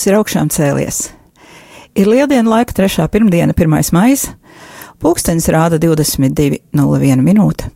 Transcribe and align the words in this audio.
Kristus 0.00 0.14
ir 0.14 0.16
augšām 0.16 0.48
cēlies. 0.48 0.98
Ir 1.92 2.06
lieldienu 2.08 2.48
laika 2.48 2.72
trešā 2.72 3.04
pirmdiena, 3.12 3.52
1. 3.52 3.90
maija, 3.92 4.30
pulkstenis 4.96 5.50
rāda 5.52 5.76
22.01 5.76 7.20
minūte, 7.20 7.68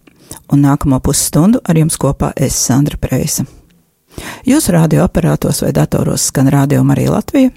un 0.48 0.64
nākamo 0.64 1.02
pusstundu 1.04 1.60
ar 1.68 1.76
jums 1.76 2.00
kopā 2.00 2.32
es 2.32 2.56
Sandra 2.56 2.96
Preisa. 2.96 3.44
Jūsu 4.48 4.72
radioaparātos 4.72 5.60
vai 5.66 5.74
datoros 5.76 6.30
skan 6.30 6.48
radio 6.48 6.80
Marija 6.80 7.12
Latvija, 7.12 7.52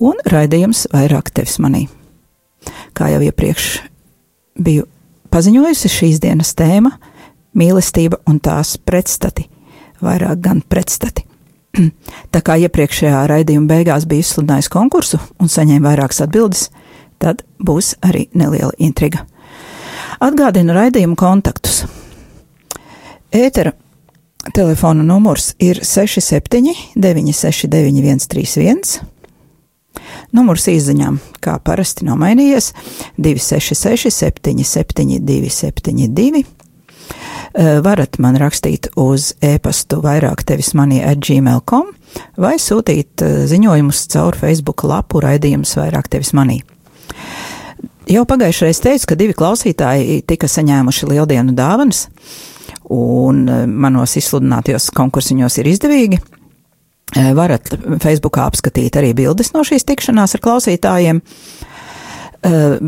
un 0.00 0.16
raidījums 0.24 0.86
vairāk 0.94 1.28
tevis 1.36 1.60
manī. 1.60 1.84
Kā 2.96 3.12
jau 3.12 3.20
iepriekš 3.20 3.82
biju 4.56 4.88
paziņojusi, 5.28 5.96
šīs 6.00 6.24
dienas 6.24 6.56
tēma- 6.56 6.96
mīlestība 7.60 8.24
un 8.24 8.40
tās 8.40 8.78
pretstati, 8.80 9.50
vairāk 10.00 10.40
gan 10.40 10.62
pretstati. 10.62 11.28
Tā 12.34 12.42
kā 12.44 12.56
iepriekšējā 12.66 13.24
raidījuma 13.30 13.70
beigās 13.70 14.06
bija 14.10 14.24
izsludinājis 14.24 14.70
konkursu 14.72 15.20
un 15.40 15.50
saņēma 15.52 15.92
vairākas 15.92 16.24
atbildes, 16.26 16.68
tad 17.22 17.44
būs 17.62 17.94
arī 18.06 18.26
neliela 18.34 18.72
intriga. 18.78 19.26
Atgādinu 20.20 20.74
raidījumu 20.76 21.16
kontaktus. 21.18 21.84
Ētera 23.30 23.72
telefona 24.56 25.04
numurs 25.06 25.54
ir 25.62 25.82
67 25.86 26.74
969 26.96 28.26
131. 28.26 29.00
Numurs 30.36 30.68
izziņām, 30.70 31.18
kā 31.42 31.56
parasti, 31.64 32.04
nav 32.06 32.18
mainījies 32.20 32.70
266, 33.18 34.12
772, 34.14 35.50
72. 35.50 36.44
Varat 37.56 38.20
man 38.22 38.36
rakstīt 38.38 38.92
uz 39.00 39.32
e-pastu 39.42 39.98
vairāk 40.04 40.44
tevis 40.46 40.70
manī 40.78 41.00
at 41.02 41.18
gmail.com 41.18 41.88
vai 42.40 42.56
sūtīt 42.60 43.24
eh, 43.24 43.38
ziņojumus 43.50 44.04
caur 44.12 44.38
Facebook 44.38 44.84
lapu 44.88 45.22
raidījums 45.22 45.76
vairāk 45.78 46.10
tevis 46.12 46.32
manī. 46.36 46.60
Jau 48.10 48.24
pagājušajā 48.26 48.66
reizē 48.66 48.84
teicu, 48.88 49.06
ka 49.10 49.18
divi 49.18 49.36
klausītāji 49.38 50.20
tika 50.28 50.48
saņēmuši 50.50 51.10
lieldienu 51.12 51.54
dāvanas, 51.56 52.06
un 52.90 53.46
eh, 53.46 53.64
manos 53.66 54.16
izsludinātajos 54.20 54.90
konkursiņos 54.96 55.60
ir 55.62 55.72
izdevīgi. 55.74 56.20
Eh, 57.16 57.32
varat 57.38 57.72
Facebookā 58.02 58.48
apskatīt 58.50 58.98
arī 59.00 59.14
bildes 59.18 59.54
no 59.54 59.64
šīs 59.66 59.86
tikšanās 59.88 60.36
ar 60.38 60.46
klausītājiem, 60.46 61.24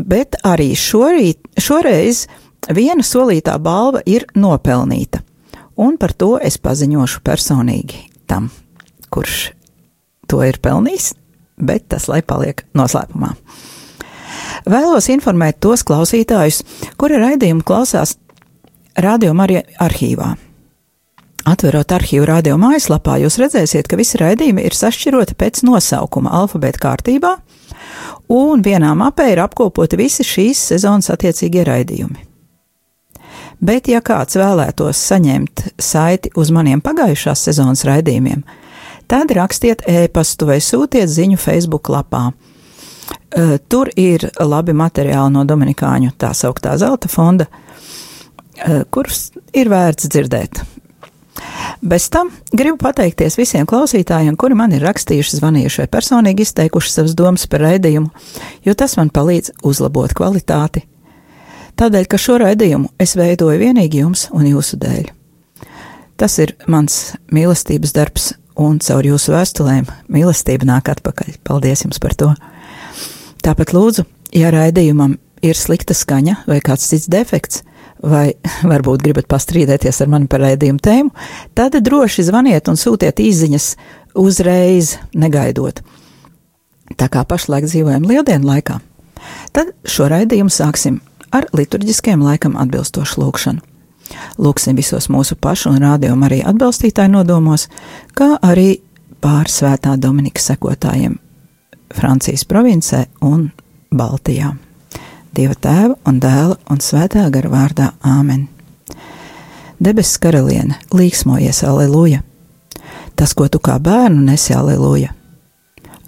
bet 0.09 0.33
arī 0.49 0.71
šorīt, 0.73 1.43
šoreiz 1.61 2.23
viena 2.71 3.03
solītā 3.03 3.57
balva 3.61 4.03
ir 4.05 4.27
nopelnīta, 4.35 5.23
un 5.77 5.97
par 5.97 6.13
to 6.13 6.37
es 6.41 6.57
paziņošu 6.61 7.23
personīgi 7.25 8.07
tam, 8.29 8.49
kurš 9.13 9.51
to 10.29 10.41
ir 10.45 10.59
pelnījis, 10.63 11.13
bet 11.57 11.89
tas 11.93 12.07
lai 12.09 12.21
paliek 12.25 12.65
noslēpumā. 12.77 13.33
Vēlos 14.69 15.09
informēt 15.11 15.59
tos 15.63 15.83
klausītājus, 15.87 16.63
kuri 16.97 17.19
raidījumu 17.19 17.65
klausās 17.67 18.15
Radio 18.97 19.33
Marija 19.33 19.63
arhīvā. 19.81 20.33
Atverot 21.49 21.91
arhīvu 21.91 22.27
radio 22.29 22.55
mājaslapā, 22.61 23.17
jūs 23.19 23.35
redzēsiet, 23.41 23.89
ka 23.89 23.97
visi 23.99 24.19
raidījumi 24.21 24.63
ir 24.63 24.75
sašķiroti 24.77 25.35
pēc 25.35 25.63
nosaukuma 25.67 26.31
alfabēta 26.39 26.79
kārtībā, 26.85 27.33
un 28.31 28.63
vienā 28.63 28.93
mapē 28.95 29.31
ir 29.33 29.41
apkopoti 29.43 29.99
visi 29.99 30.23
šīs 30.23 30.61
sezonas 30.71 31.11
attiecīgie 31.11 31.65
raidījumi. 31.67 32.32
Bet, 33.63 33.87
ja 33.87 34.01
kāds 34.03 34.35
vēlētos 34.35 34.99
saņemt 35.07 35.61
saiti 35.79 36.33
uz 36.35 36.49
maniem 36.51 36.81
pagājušās 36.83 37.45
sezonas 37.47 37.85
raidījumiem, 37.87 38.41
tad 39.07 39.31
rakstiet 39.37 39.85
e-pastu 39.87 40.49
vai 40.49 40.57
sūtiet 40.59 41.07
ziņu 41.07 41.39
Facebook 41.39 41.87
lapā. 41.93 42.25
E, 42.33 43.57
tur 43.71 43.91
ir 43.95 44.27
labi 44.43 44.75
materiāli 44.75 45.31
no 45.37 45.45
Dominikāņu 45.47 46.11
tā 46.19 46.33
sauktā 46.35 46.75
zelta 46.81 47.07
fonda, 47.07 47.47
e, 47.47 48.83
kurus 48.91 49.29
ir 49.55 49.71
vērts 49.71 50.11
dzirdēt. 50.11 50.63
Bez 51.79 52.11
tam 52.11 52.35
gribu 52.51 52.77
pateikties 52.83 53.39
visiem 53.39 53.67
klausītājiem, 53.69 54.35
kuri 54.39 54.59
man 54.59 54.75
ir 54.75 54.83
rakstījuši, 54.83 55.39
zvanījuši 55.39 55.85
vai 55.85 55.91
personīgi 55.95 56.43
izteikuši 56.43 56.97
savas 56.99 57.15
domas 57.15 57.47
par 57.47 57.63
raidījumu, 57.63 58.11
jo 58.67 58.75
tas 58.75 58.99
man 58.99 59.11
palīdz 59.13 59.55
uzlabot 59.63 60.11
kvalitāti 60.19 60.83
tādēļ, 61.79 62.07
ka 62.09 62.19
šo 62.21 62.39
raidījumu 62.43 62.93
es 63.01 63.15
veidoju 63.19 63.59
vienīgi 63.61 64.03
jums 64.03 64.27
un 64.33 64.47
jūsu 64.49 64.79
dēļ. 64.81 65.11
Tas 66.19 66.37
ir 66.39 66.55
mans 66.69 67.15
mīlestības 67.33 67.93
darbs, 67.95 68.31
un 68.59 68.77
caur 68.83 69.05
jūsu 69.05 69.33
vēstulēm 69.33 69.89
mīlestība 70.13 70.67
nāk 70.69 70.91
atpakaļ. 70.93 71.39
Paldies 71.45 71.85
jums 71.85 72.01
par 72.01 72.15
to! 72.17 72.31
Tāpat 73.43 73.73
lūdzu, 73.75 74.05
ja 74.37 74.53
raidījumam 74.53 75.17
ir 75.43 75.57
slikta 75.59 75.95
skaņa 75.97 76.43
vai 76.47 76.61
kāds 76.63 76.85
cits 76.87 77.09
defekts, 77.11 77.63
vai 78.03 78.33
varbūt 78.71 79.03
gribat 79.03 79.27
pastrīdēties 79.31 80.03
ar 80.03 80.11
mani 80.13 80.29
par 80.31 80.43
raidījumu 80.45 80.83
tēmu, 80.83 81.11
tad 81.57 81.77
droši 81.83 82.27
zvaniet 82.29 82.69
un 82.71 82.79
sūtiet 82.79 83.19
īsiņas 83.23 83.73
uzreiz, 84.23 84.97
negaidot. 85.17 85.81
Tā 86.99 87.09
kā 87.09 87.23
pašlaik 87.25 87.65
dzīvojam 87.65 88.05
lieldienu 88.05 88.47
laikā, 88.51 88.77
tad 89.55 89.73
šo 89.87 90.09
raidījumu 90.11 90.53
sāksim 90.53 91.01
ar 91.33 91.49
liturģiskiem 91.53 92.23
laikam 92.23 92.57
atbilstošu 92.61 93.21
lūkšanu. 93.23 93.61
Lūksim 94.37 94.77
visos 94.77 95.09
mūsu 95.09 95.35
pašu 95.39 95.71
un 95.73 95.81
rādījumu 95.83 96.27
arī 96.27 96.41
atbalstītāju 96.45 97.15
nodomos, 97.15 97.67
kā 98.13 98.35
arī 98.43 98.83
pārsvētā 99.23 99.95
Dominika 99.97 100.41
sekotājiem 100.43 101.17
Francijas 101.93 102.45
provincē 102.45 103.05
un 103.21 103.51
Baltijā. 103.93 104.53
Dieva 105.33 105.55
tēva 105.57 105.97
un 106.09 106.19
dēla 106.21 106.57
un 106.69 106.81
svētā 106.81 107.25
gara 107.33 107.49
vārdā 107.49 107.91
Āmen. 108.05 108.47
Debesis 109.83 110.19
karaliene, 110.21 110.77
līksmojies, 110.93 111.63
aleluja! 111.67 112.21
Tas, 113.15 113.33
ko 113.37 113.47
tu 113.49 113.59
kā 113.61 113.77
bērnu 113.81 114.21
nesi, 114.29 114.53
aleluja! 114.57 115.13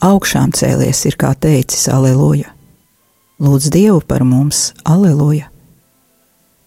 Augšām 0.05 0.53
cēlies 0.55 1.05
ir 1.09 1.17
kā 1.21 1.33
teicis, 1.37 1.87
aleluja! 1.89 2.54
Lūdz 3.35 3.67
Dievu 3.67 3.99
par 3.99 4.23
mums, 4.23 4.69
aleluja! 4.87 5.49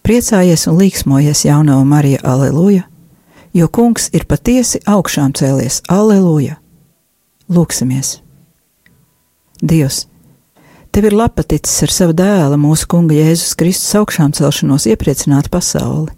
Priecājies 0.05 0.67
un 0.69 0.75
līksmojies, 0.77 1.47
jaunā 1.47 1.79
Marija, 1.89 2.19
aleluja! 2.29 2.83
Jo 3.57 3.71
kungs 3.73 4.11
ir 4.13 4.27
patiesi 4.29 4.77
augšām 4.85 5.33
cēlies, 5.33 5.79
aleluja! 5.89 6.59
Lūksimies! 7.49 8.19
Dievs! 9.65 10.03
Tev 10.93 11.07
ir 11.09 11.17
lapaticis 11.17 11.87
ar 11.87 11.95
savu 11.95 12.17
dēlu, 12.19 12.59
mūsu 12.61 12.85
kunga 12.93 13.17
Jēzus 13.17 13.55
Kristus 13.57 13.95
augšām 13.97 14.35
celšanos, 14.37 14.85
iepriecināt 14.93 15.49
pasauli. 15.49 16.13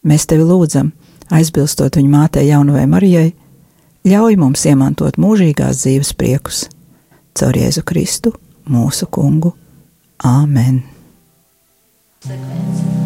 Mēs 0.00 0.24
tevi 0.30 0.46
lūdzam, 0.48 0.94
aizbilstot 1.28 1.98
viņa 2.00 2.12
mātei 2.14 2.46
jaunavai 2.48 2.86
Marijai, 2.88 3.34
ļauj 4.08 4.38
mums 4.40 4.64
iemantot 4.64 5.20
mūžīgās 5.20 5.84
dzīves 5.84 6.14
priekus 6.16 6.62
caur 7.36 7.52
Jēzu 7.60 7.84
Kristu, 7.84 8.32
mūsu 8.64 9.10
kungu. 9.12 9.52
Āmen! 10.22 10.82
Sekvenci. 12.20 13.03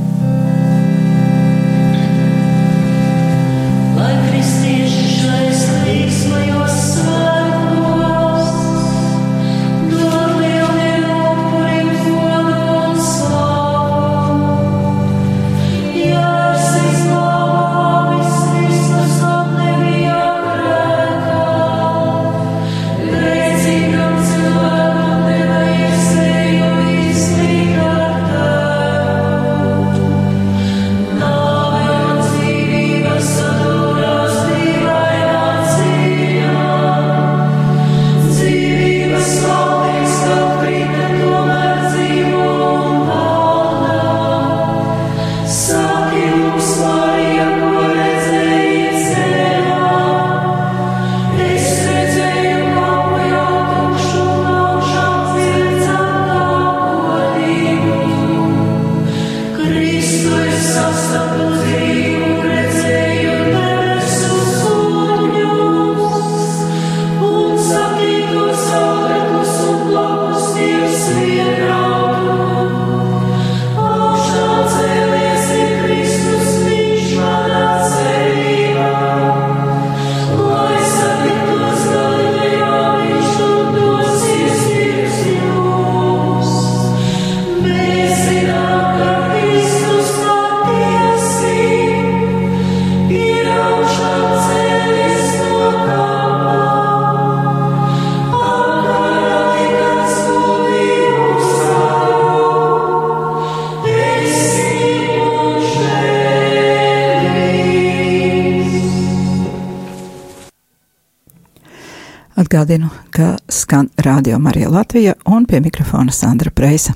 Atgādinu, 112.48 112.88
ka 113.10 113.36
skan 113.48 113.88
Radio 113.96 114.38
Marija 114.38 114.70
Latvija 114.70 115.12
un 115.24 115.44
pie 115.44 115.60
mikrofona 115.60 116.12
Sandra 116.12 116.50
Preisa. 116.50 116.92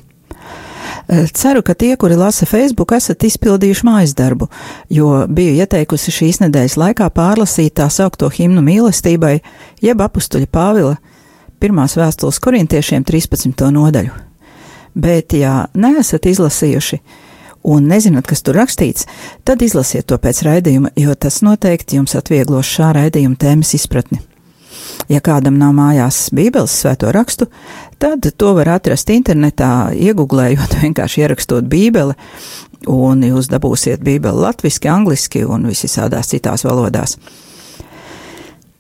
Eh, 1.08 1.28
ceru, 1.28 1.62
ka 1.62 1.74
tie, 1.74 1.96
kuri 1.96 2.16
lasa 2.16 2.46
Facebook, 2.46 2.92
esat 2.92 3.24
izpildījuši 3.24 3.84
mājas 3.84 4.14
darbu, 4.16 4.48
jo 4.88 5.26
biju 5.28 5.58
ieteikusi 5.60 6.14
šīs 6.14 6.40
nedēļas 6.40 6.78
laikā 6.80 7.10
pārlasīt 7.12 7.76
tā 7.76 7.90
saukto 7.92 8.30
himnu 8.32 8.64
mīlestībai, 8.64 9.34
jeb 9.82 10.00
apustuļa 10.00 10.48
Pāvila 10.48 10.96
pirmās 11.60 11.98
vēstules 12.00 12.40
korintiešiem 12.40 13.04
13. 13.04 13.68
nodaļu. 13.76 14.16
Bet, 14.94 15.36
ja 15.36 15.66
neesat 15.74 16.32
izlasījuši 16.32 17.02
un 17.62 17.92
nezināt, 17.92 18.24
kas 18.24 18.40
tur 18.40 18.56
rakstīts, 18.56 19.04
tad 19.44 19.60
izlasiet 19.60 20.08
to 20.08 20.16
pēc 20.16 20.46
raidījuma, 20.48 20.96
jo 20.96 21.14
tas 21.14 21.42
noteikti 21.44 22.00
jums 22.00 22.16
atvieglos 22.16 22.72
šā 22.72 22.94
raidījuma 22.96 23.36
tēmas 23.36 23.76
izpratni. 23.76 24.31
Ja 25.12 25.20
kādam 25.20 25.58
nav 25.60 25.74
mājās 25.76 26.30
Bībeles 26.32 26.72
svēto 26.80 27.10
rakstu, 27.12 27.50
tad 28.00 28.24
to 28.40 28.54
var 28.56 28.70
atrast 28.78 29.10
internetā, 29.12 29.92
iegūlējot, 29.92 30.78
vienkārši 30.86 31.24
ierakstot 31.26 31.68
Bībeli, 31.68 32.16
un 32.88 33.24
jūs 33.26 33.50
dabūsiet 33.52 34.00
Bībeli 34.04 34.46
latviešu, 34.46 34.86
angliski 34.88 35.44
un 35.44 35.68
visādās 35.68 36.32
citās 36.32 36.64
valodās. 36.64 37.18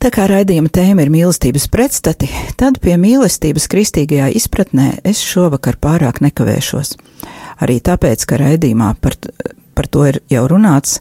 Tā 0.02 0.10
kā 0.10 0.24
raidījuma 0.26 0.72
tēma 0.72 1.04
ir 1.04 1.12
mīlestības 1.14 1.68
pretstati, 1.70 2.26
tad 2.58 2.80
pie 2.82 2.96
mīlestības 2.98 3.68
kristīgajā 3.70 4.32
izpratnē 4.34 4.88
es 5.06 5.20
šovakar 5.22 5.76
pārāk 5.78 6.18
nekavēšos. 6.24 6.96
Arī 7.62 7.76
tāpēc, 7.86 8.24
ka 8.26 8.40
raidījumā 8.40 8.88
par, 8.98 9.14
par 9.78 9.86
to 9.86 10.08
ir 10.08 10.18
jau 10.32 10.42
runāts 10.50 10.96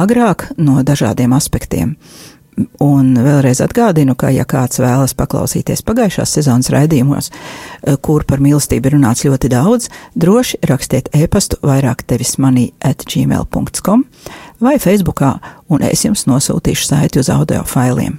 agrāk 0.00 0.46
no 0.56 0.80
dažādiem 0.86 1.36
aspektiem. 1.36 1.98
Un 2.80 3.10
vēlreiz 3.20 3.58
atgādinu, 3.60 4.14
ka, 4.16 4.30
ja 4.32 4.46
kāds 4.48 4.80
vēlas 4.80 5.12
paklausīties 5.16 5.82
pagājušās 5.84 6.30
sezonas 6.38 6.70
raidījumos, 6.72 7.28
eh, 7.28 7.96
kur 8.00 8.24
par 8.24 8.40
mīlestību 8.40 8.88
ir 8.88 8.96
runāts 8.96 9.26
ļoti 9.28 9.50
daudz, 9.52 9.90
droši 10.16 10.62
rakstiet 10.64 11.10
e-pastu 11.12 11.58
vairāk 11.60 12.06
tevis 12.08 12.38
manī 12.40 12.70
at 12.80 13.04
gmail.com 13.04 14.06
vai 14.60 14.78
Facebookā, 14.80 15.34
un 15.68 15.82
es 15.82 16.04
jums 16.04 16.24
nosūtīšu 16.24 16.88
saiti 16.88 17.20
uz 17.20 17.28
audio 17.28 17.60
failiem. 17.64 18.16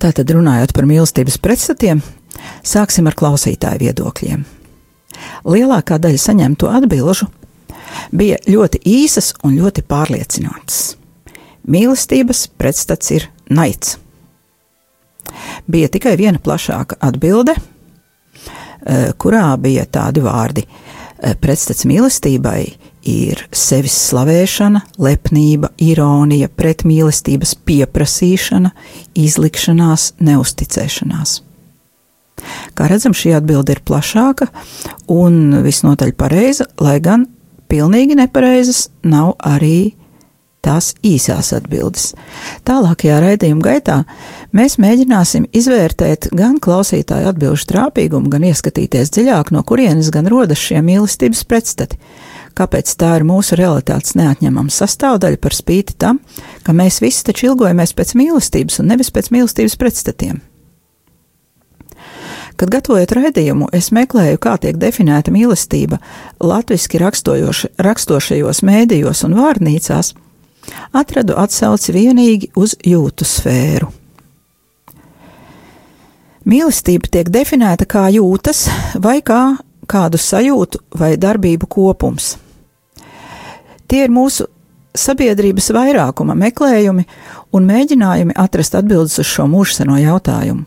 Tātad 0.00 0.32
runājot 0.32 0.72
par 0.72 0.88
mīlestības 0.88 1.36
pretstatiem, 1.38 2.00
sāksim 2.64 3.06
ar 3.06 3.14
klausītāju 3.14 3.84
viedokļiem. 3.84 4.48
Lielākā 5.44 6.00
daļa 6.00 6.24
saņemto 6.24 6.72
atbilžu 6.72 7.28
bija 8.10 8.40
ļoti 8.48 8.80
īsas 8.88 9.34
un 9.44 9.60
ļoti 9.60 9.84
pārliecinātas. 9.84 11.01
Mīlestības 11.68 12.46
pretstats 12.58 13.12
ir 13.14 13.28
naids. 13.50 13.96
Bija 15.70 15.88
tikai 15.92 16.16
viena 16.18 16.40
plašāka 16.42 16.98
atbilde, 17.00 17.54
eh, 17.54 19.12
kurā 19.18 19.56
bija 19.58 19.86
tādi 19.86 20.20
vārdi: 20.20 20.66
eh, 21.22 21.34
pretstats 21.34 21.84
mīlestībai 21.84 22.74
ir 23.02 23.46
sevis 23.52 23.94
slavēšana, 24.10 24.80
lepnība, 24.98 25.70
ironija, 25.78 26.48
pretmīlestības 26.48 27.54
pieprasīšana, 27.66 28.70
izlikšanās, 29.14 30.12
neusticēšanās. 30.20 31.40
Kā 32.74 32.88
redzam, 32.90 33.14
šī 33.14 33.36
atbilde 33.36 33.76
ir 33.76 33.82
plašāka 33.86 34.48
un 35.12 35.62
visnotaļ 35.62 36.12
pareiza, 36.18 36.66
lai 36.80 36.98
gan 37.00 37.26
pilnīgi 37.70 38.16
nepareizas 38.18 38.88
nav 39.02 39.36
arī 39.38 39.92
tās 40.62 40.92
īsās 41.06 41.52
atbildes. 41.56 42.12
Tālākajā 42.68 43.18
raidījuma 43.24 43.64
gaitā 43.66 43.96
mēs 44.54 44.78
mēģināsim 44.82 45.48
izvērtēt 45.52 46.30
gan 46.38 46.58
klausītāju 46.62 47.32
atbilžu 47.32 47.68
trāpīgumu, 47.72 48.30
gan 48.32 48.46
ieskatīties 48.50 49.12
dziļāk, 49.16 49.52
no 49.54 49.64
kurienes 49.66 50.12
gan 50.14 50.30
rodas 50.30 50.62
šie 50.62 50.82
mīlestības 50.84 51.42
pretstati. 51.50 51.98
Kāpēc 52.58 52.90
tā 53.00 53.14
ir 53.16 53.24
mūsu 53.24 53.56
realitātes 53.56 54.14
neatņemama 54.18 54.72
sastāvdaļa 54.72 55.40
par 55.40 55.56
spīti 55.56 55.96
tam, 55.98 56.20
ka 56.66 56.74
mēs 56.76 57.00
visi 57.00 57.24
taču 57.24 57.48
ilgojamies 57.50 57.94
pēc 57.96 58.16
mīlestības 58.20 58.82
un 58.82 58.92
nevis 58.92 59.12
pēc 59.14 59.32
mīlestības 59.32 59.78
pretstatiem? 59.80 60.42
Kad 62.60 62.70
gatavojot 62.70 63.14
raidījumu, 63.16 63.70
es 63.74 63.88
meklēju, 63.96 64.38
kā 64.38 64.58
tiek 64.60 64.76
definēta 64.78 65.32
mīlestība 65.34 65.98
latviešu 66.44 67.00
rakstošajos 67.80 68.60
mēdījos 68.68 69.24
un 69.26 69.38
vārnīcās, 69.40 70.12
atradu 70.92 71.36
atsauci 71.40 71.94
vienīgi 71.94 72.52
uz 72.58 72.76
jūtu 72.86 73.26
sfēru. 73.26 73.90
Mīlestība 76.48 77.06
tiek 77.06 77.28
definēta 77.30 77.86
kā 77.86 78.08
jūtas 78.10 78.64
vai 78.98 79.20
kā 79.22 79.58
kādu 79.90 80.18
sajūtu 80.18 80.80
vai 80.98 81.14
darbību 81.20 81.68
kopums. 81.70 82.36
Tie 83.86 84.02
ir 84.06 84.10
mūsu 84.10 84.48
sabiedrības 84.96 85.70
vairākuma 85.74 86.34
meklējumi 86.38 87.04
un 87.54 87.68
mēģinājumi 87.68 88.36
atrast 88.38 88.76
atbildes 88.78 89.20
uz 89.22 89.28
šo 89.28 89.46
mūžseno 89.52 89.98
jautājumu. 90.00 90.66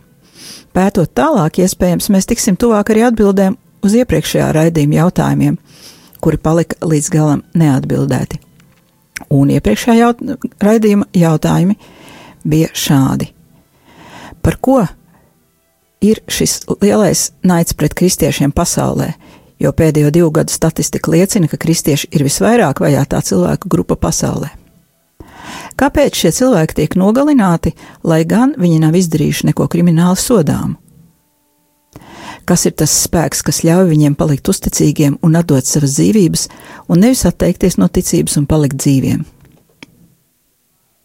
Pētot 0.75 1.12
tālāk, 1.16 1.62
iespējams, 1.64 2.10
mēs 2.12 2.28
tiksim 2.28 2.58
tuvāk 2.60 2.92
arī 2.92 3.06
atbildēm 3.08 3.56
uz 3.86 3.96
iepriekšējā 3.96 4.50
raidījuma 4.56 5.00
jautājumiem, 5.04 5.60
kuri 6.24 6.42
palika 6.42 6.80
līdz 6.84 7.12
galam 7.14 7.46
neatbildēti. 7.56 8.45
Un 9.34 9.50
iepriekšējā 9.55 9.96
jaut 10.00 10.22
raidījuma 10.62 11.08
jautājumi 11.15 11.77
bija 12.46 12.70
šādi. 12.74 13.32
Par 14.46 14.60
ko 14.62 14.84
ir 16.05 16.22
šis 16.29 16.60
lielais 16.82 17.32
naids 17.44 17.74
pret 17.74 17.96
kristiešiem 17.98 18.53
pasaulē? 18.53 19.13
Jo 19.60 19.72
pēdējo 19.72 20.12
divu 20.12 20.29
gadu 20.36 20.51
statistika 20.51 21.12
liecina, 21.13 21.48
ka 21.48 21.58
kristieši 21.58 22.12
ir 22.12 22.25
visvairāk 22.27 22.82
vajātā 22.84 23.22
cilvēku 23.24 23.72
grupa 23.72 23.96
pasaulē. 23.96 24.51
Kāpēc 25.79 26.15
šie 26.20 26.32
cilvēki 26.36 26.75
tiek 26.82 26.96
nogalināti, 27.00 27.74
lai 28.03 28.24
gan 28.27 28.53
viņi 28.60 28.82
nav 28.84 28.96
izdarījuši 29.00 29.51
neko 29.51 29.67
krimināli 29.72 30.20
sodāmu? 30.20 30.75
Kas 32.48 32.66
ir 32.70 32.75
tas 32.80 32.94
spēks, 33.06 33.44
kas 33.46 33.64
ļauj 33.66 33.90
viņiem 33.90 34.16
palikt 34.18 34.50
uzticīgiem 34.52 35.18
un 35.25 35.38
atdot 35.40 35.68
savas 35.68 35.98
dzīvības, 35.98 36.48
un 36.90 37.02
nevis 37.04 37.25
atteikties 37.28 37.80
no 37.82 37.90
ticības 37.90 38.38
un 38.42 38.48
palikt 38.50 38.80
dzīviem. 38.82 39.24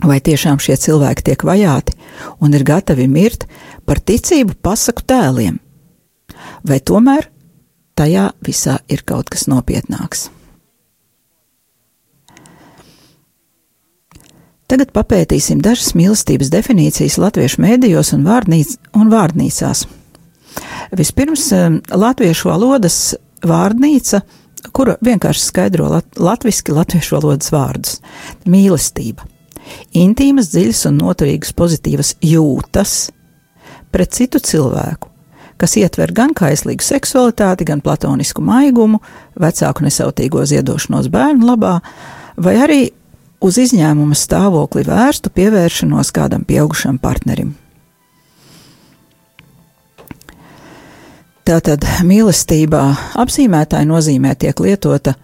Vai 0.00 0.16
tiešām 0.24 0.60
šie 0.62 0.78
cilvēki 0.80 1.26
tiek 1.28 1.44
vajāti 1.44 1.96
un 2.40 2.56
ir 2.56 2.64
gatavi 2.64 3.04
mirt 3.08 3.44
par 3.84 4.00
ticību 4.00 4.56
pasaku 4.64 5.04
tēliem, 5.04 5.60
vai 6.64 6.80
tomēr 6.80 7.28
tajā 8.00 8.30
visā 8.44 8.78
ir 8.88 9.04
kaut 9.04 9.28
kas 9.32 9.48
nopietnāks? 9.50 10.30
Tagad 14.70 14.92
papētīsim 14.94 15.58
dažas 15.58 15.96
mīlestības 15.98 16.52
definīcijas 16.54 17.16
latviešu 17.18 17.58
mēdījos 17.64 18.12
un, 18.14 18.22
vārdnīc, 18.22 18.76
un 18.94 19.10
vārdnīcās. 19.10 19.82
Vispirms 20.96 21.48
latviešu 21.90 22.48
valodas 22.50 23.00
vārdnīca, 23.46 24.22
kura 24.76 24.96
vienkārši 25.04 25.44
skaidro 25.44 25.88
lat 25.90 26.18
latviski 26.20 26.74
latviešu 26.74 27.16
valodas 27.18 27.52
vārdus- 27.54 28.00
mīlestība. 28.52 29.26
Intīmas, 29.94 30.50
dziļas 30.52 30.86
un 30.90 30.98
noturīgas 30.98 31.52
pozitīvas 31.56 32.14
jūtas 32.24 33.10
pret 33.92 34.10
citu 34.14 34.38
cilvēku, 34.38 35.08
kas 35.60 35.76
ietver 35.76 36.12
gan 36.12 36.34
kaislīgu 36.34 36.82
seksualitāti, 36.82 37.66
gan 37.68 37.80
platonisku 37.80 38.42
maigumu, 38.42 39.00
vecāku 39.38 39.86
nesautīgo 39.86 40.44
ziedošanos 40.46 41.10
bērnu 41.12 41.52
labā, 41.52 41.80
vai 42.36 42.56
arī 42.56 42.82
uz 43.40 43.58
izņēmuma 43.58 44.16
stāvokli 44.16 44.84
vērstu 44.88 45.32
pievēršanos 45.34 46.12
kādam 46.16 46.44
pieaugušam 46.48 46.98
partnerim. 46.98 47.54
Tātad 51.48 51.84
mīlestībā 52.06 52.82
apzīmētāja 53.20 53.88
nozīmē 53.88 54.34
tiek 54.38 54.60
lietota 54.60 55.14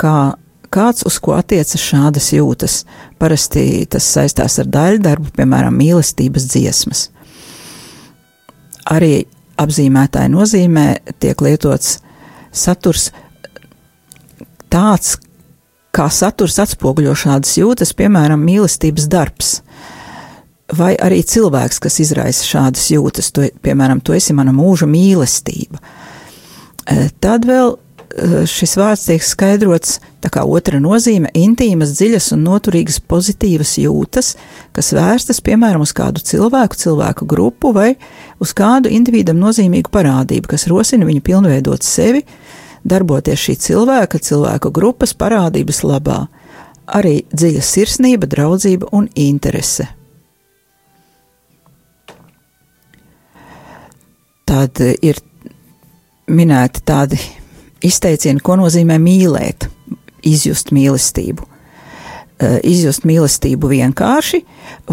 kā 0.00 0.34
kāds, 0.70 1.04
uz 1.06 1.18
ko 1.22 1.36
attiecas 1.38 1.82
šādas 1.82 2.30
jūtas. 2.34 2.84
Parasti 3.20 3.86
tas 3.90 4.06
saistās 4.06 4.58
ar 4.62 4.70
daļdarbu, 4.70 5.32
piemēram, 5.36 5.76
mīlestības 5.76 6.46
dziesmas. 6.50 7.08
Arī 8.90 9.24
apzīmētāja 9.60 10.30
nozīmē 10.32 10.86
tiek 11.22 11.42
lietots 11.44 11.98
saturs 12.50 13.10
tāds, 14.72 15.18
kā 15.94 16.08
saturs 16.10 16.58
atspoguļo 16.62 17.14
šādas 17.18 17.56
jūtas, 17.60 17.94
piemēram, 17.98 18.42
mīlestības 18.46 19.06
darbs 19.10 19.60
vai 20.76 20.94
arī 21.00 21.22
cilvēks, 21.26 21.80
kas 21.82 22.00
izraisa 22.02 22.46
šādas 22.46 22.88
jūtas, 22.92 23.30
tu, 23.34 23.46
piemēram, 23.64 24.02
tu 24.04 24.14
esi 24.16 24.34
mana 24.36 24.54
mūža 24.54 24.88
mīlestība. 24.90 25.80
E, 26.86 27.08
tad 27.22 27.46
vēl 27.48 27.74
eh, 27.74 28.36
šis 28.48 28.76
vārds 28.80 29.06
tiek 29.08 29.24
skaidrots 29.24 29.98
tā 30.20 30.30
kā 30.32 30.44
otra 30.44 30.80
nozīme- 30.82 31.30
intīmas, 31.46 31.94
dziļas 31.98 32.32
un 32.36 32.44
noturīgas 32.44 33.00
pozitīvas 33.00 33.76
jūtas, 33.80 34.34
kas 34.72 34.92
vērstas, 34.96 35.40
piemēram, 35.40 35.82
uz 35.86 35.92
kādu 35.92 36.22
cilvēku, 36.22 36.76
cilvēku 36.76 37.26
grupu 37.26 37.72
vai 37.72 37.96
uz 38.40 38.52
kādu 38.52 38.90
individam 38.90 39.38
nozīmīgu 39.38 39.90
parādību, 39.90 40.46
kas 40.46 40.66
rosina 40.66 41.06
viņu 41.06 41.22
pilnveidot 41.22 41.82
sevi, 41.82 42.24
darboties 42.84 43.38
šī 43.38 43.56
cilvēka, 43.56 44.20
cilvēku 44.20 44.72
grupas 44.72 45.14
parādības 45.14 45.82
labā, 45.84 46.26
arī 46.86 47.24
dziļa 47.32 47.62
sirsnība, 47.62 48.26
draudzība 48.26 48.88
un 48.92 49.08
interese. 49.14 49.99
Tad 54.50 54.80
ir 54.82 55.20
minēti 56.26 56.82
tādi 56.82 57.18
izteicieni, 57.86 58.42
ko 58.42 58.56
nozīmē 58.58 58.96
mīlēt, 58.98 59.68
izjust 60.26 60.72
mīlestību. 60.74 61.46
Eh, 62.40 62.56
izjust 62.64 63.04
mīlestību 63.06 63.68
vienkārši, 63.68 64.40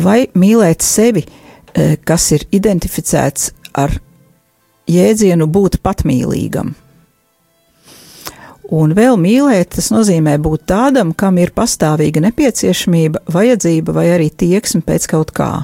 vai 0.04 0.28
mīlēt 0.36 0.84
sevi, 0.84 1.24
eh, 1.26 1.96
kas 2.06 2.32
ir 2.36 2.44
identificēts 2.52 3.52
ar 3.74 3.96
jēdzienu 4.86 5.48
būt 5.48 5.80
patmīlīgam. 5.82 6.74
Un 8.68 8.92
vēl 8.94 9.16
mīlēt, 9.16 9.78
tas 9.78 9.90
nozīmē 9.90 10.36
būt 10.44 10.66
tādam, 10.68 11.16
kam 11.16 11.38
ir 11.38 11.54
pastāvīga 11.56 12.20
nepieciešamība, 12.28 13.24
vajadzība 13.32 13.94
vai 13.96 14.06
arī 14.12 14.30
tieksme 14.30 14.84
pēc 14.84 15.08
kaut 15.08 15.32
kā. 15.32 15.64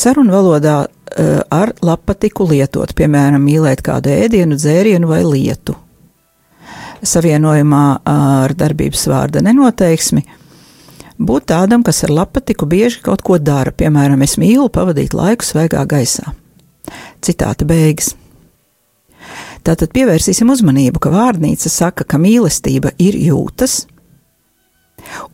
Sarunu 0.00 0.32
valodā 0.32 0.78
Eh, 1.18 1.40
ar 1.50 1.72
lapatiku 1.82 2.44
lietot, 2.46 2.92
piemēram, 2.94 3.42
mīlēt 3.42 3.80
kādu 3.82 4.12
ēdienu, 4.14 4.54
dzērienu 4.54 5.08
vai 5.10 5.24
lietu. 5.26 5.74
Savienojumā 7.02 7.86
ar 8.06 8.54
darbības 8.54 9.08
vārda 9.10 9.42
nenoteiksmi 9.42 10.22
būt 11.18 11.48
tādam, 11.50 11.82
kas 11.82 12.04
ar 12.06 12.12
lapatiku 12.14 12.68
bieži 12.70 13.00
kaut 13.02 13.24
ko 13.26 13.40
dara, 13.42 13.72
piemēram, 13.74 14.22
es 14.22 14.36
mīlu 14.38 14.68
pavadīt 14.70 15.16
laiku 15.16 15.48
svaigā 15.48 15.82
gaisā. 15.90 16.30
Citāta 17.24 17.66
beigas. 17.66 18.14
Tātad 19.66 19.90
pievērsīsim 19.96 20.52
uzmanību, 20.54 21.02
ka 21.02 21.10
vārnīca 21.10 21.72
saka, 21.72 22.06
ka 22.06 22.22
mīlestība 22.22 22.94
ir 23.02 23.18
jūtas, 23.18 23.82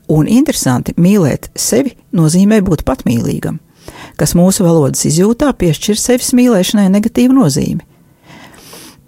un 0.09 0.25
interesanti 0.25 0.97
mīlēt 0.97 1.51
sevi 1.53 1.99
nozīmē 2.17 2.63
būt 2.65 2.87
patmīlīgam 2.89 3.61
kas 4.17 4.35
mūsu 4.39 4.65
valodas 4.67 5.05
izjūtā 5.09 5.53
piešķir 5.59 6.01
sevis 6.01 6.33
mīlēšanai 6.37 6.89
negatīvu 6.93 7.37
nozīmi. 7.37 7.85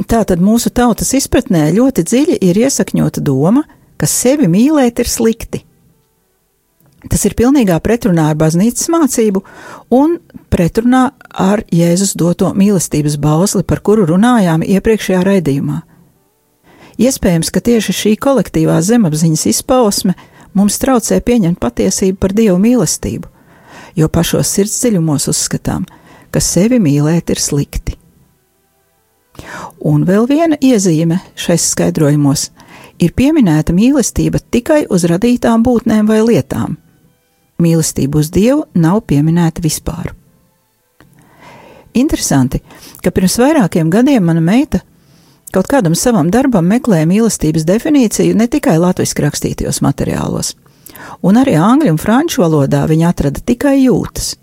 Tātad 0.08 0.38
mūsu 0.38 0.70
tautas 0.70 1.10
izpratnē 1.18 1.68
ļoti 1.74 2.04
dziļi 2.06 2.38
ir 2.46 2.60
iesakņota 2.62 3.22
doma, 3.24 3.64
ka 3.98 4.06
sevi 4.06 4.46
mīlēt 4.50 5.02
ir 5.02 5.10
slikti. 5.10 5.64
Tas 7.08 7.22
ir 7.26 7.34
pilnīgā 7.38 7.76
pretrunā 7.82 8.28
ar 8.32 8.38
baznīcas 8.38 8.88
mācību 8.90 9.42
un 9.94 10.16
pretrunā 10.50 11.04
ar 11.30 11.62
Jēzus 11.70 12.16
doto 12.18 12.50
mīlestības 12.58 13.18
bausli, 13.22 13.62
par 13.62 13.82
kuru 13.86 14.06
runājām 14.08 14.64
iepriekšējā 14.66 15.20
raidījumā. 15.26 15.78
Iespējams, 16.98 17.52
ka 17.54 17.62
tieši 17.62 17.94
šī 17.94 18.12
kolektīvā 18.18 18.80
zemapziņas 18.82 19.46
izpausme 19.52 20.16
mums 20.58 20.78
traucē 20.82 21.20
pieņemt 21.22 21.60
patiesību 21.62 22.18
par 22.18 22.34
Dievu 22.34 22.58
mīlestību, 22.58 23.30
jo 23.98 24.08
pašos 24.08 24.50
sirds 24.54 24.76
dziļumos 24.78 25.28
uzskatām, 25.32 25.86
ka 26.30 26.42
sevi 26.44 26.78
mīlēt 26.82 27.32
ir 27.34 27.42
slikti. 27.42 27.96
Un 29.86 30.04
vēl 30.06 30.26
viena 30.30 30.58
iezīme 30.60 31.20
šais 31.38 31.68
skaidrojumos 31.72 32.48
ir 33.02 33.14
pieminēta 33.14 33.74
mīlestība 33.74 34.40
tikai 34.50 34.84
uz 34.90 35.06
radītām 35.10 35.62
būtnēm 35.66 36.10
vai 36.10 36.20
lietām. 36.26 36.76
Mīlestība 37.62 38.20
uz 38.22 38.30
Dievu 38.34 38.66
nav 38.74 39.02
pieminēta 39.10 39.62
vispār. 39.62 40.12
Interesanti, 41.98 42.60
ka 43.02 43.10
pirms 43.14 43.38
vairākiem 43.40 43.90
gadiem 43.90 44.26
mana 44.26 44.42
meita 44.42 44.82
kaut 45.54 45.66
kādam 45.70 45.94
savam 45.96 46.28
darbam 46.30 46.66
meklēja 46.68 47.08
mīlestības 47.08 47.64
definīciju 47.66 48.36
ne 48.36 48.46
tikai 48.50 48.76
latviešu 48.78 49.24
rakstītajos 49.24 49.80
materiālos 49.82 50.52
un 51.22 51.40
arī 51.40 51.56
angļu 51.60 51.94
un 51.94 52.00
franču 52.00 52.42
valodā 52.44 52.84
viņa 52.90 53.08
atrada 53.12 53.42
tikai 53.44 53.78
jūtas. 53.84 54.36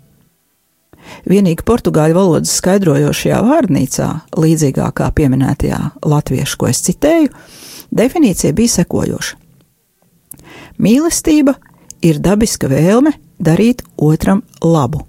Vienīgi 1.26 1.64
portugāļu 1.66 2.16
valodas 2.16 2.54
skaidrojošajā 2.58 3.40
vārnīcā, 3.46 4.08
līdzīgā 4.34 4.90
kā 4.96 5.10
pieminētajā 5.14 5.80
latviešu, 6.06 6.58
ko 6.60 6.70
es 6.70 6.82
citēju, 6.86 7.30
definīcija 7.94 8.54
bija 8.56 8.80
sekojoša. 8.80 9.42
Mīlestība 10.82 11.56
ir 12.04 12.18
dabiska 12.22 12.68
vēlme 12.70 13.14
darīt 13.38 13.84
otram 13.96 14.42
labu. 14.64 15.06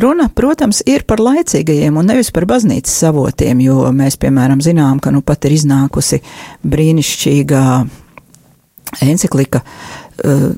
Runa, 0.00 0.28
protams, 0.32 0.80
ir 0.86 1.02
par 1.04 1.20
laicīgajiem 1.20 1.96
un 1.98 2.06
nevis 2.08 2.30
par 2.32 2.46
baznīcas 2.48 2.92
savotiem, 3.02 3.58
jo 3.64 3.88
mēs, 3.92 4.16
piemēram, 4.22 4.62
zinām, 4.62 5.00
ka 5.02 5.10
nu 5.10 5.20
pat 5.26 5.44
ir 5.48 5.56
iznākusi 5.56 6.20
brīnišķīgā 6.62 7.64
encyklika 9.02 9.62
uh, 9.62 10.50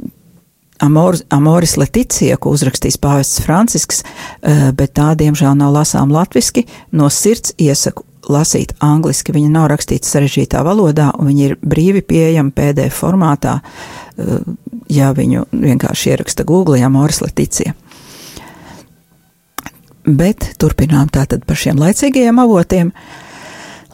Amor, 0.83 1.17
Amoris 1.31 1.77
Leticija, 1.79 2.37
ko 2.43 2.51
uzrakstīs 2.57 2.99
pāvests 2.99 3.43
Francisks, 3.45 4.03
uh, 4.03 4.71
bet 4.75 4.97
tā, 4.99 5.13
diemžēl, 5.19 5.55
nav 5.59 5.77
lasām 5.77 6.11
latviski. 6.11 6.65
No 6.91 7.11
sirds 7.13 7.55
iesaku 7.63 8.03
lasīt 8.33 8.75
angliski. 8.83 9.35
Viņa 9.35 9.53
nav 9.53 9.69
rakstīta 9.73 10.09
sarežģītā 10.11 10.63
valodā, 10.67 11.13
un 11.19 11.31
viņa 11.31 11.47
ir 11.47 11.57
brīvi 11.63 12.03
pieejama 12.07 12.55
PDF 12.57 12.99
formātā, 13.05 13.61
uh, 13.63 14.43
ja 14.91 15.13
viņu 15.15 15.47
vienkārši 15.53 16.15
ieraksta 16.17 16.47
Google, 16.49 16.83
Amoris 16.83 17.23
Leticija. 17.23 17.77
Bet 20.03 20.57
turpinām 20.59 21.07
tātad 21.15 21.45
par 21.47 21.59
šiem 21.59 21.79
laicīgajiem 21.79 22.43
avotiem. 22.43 22.91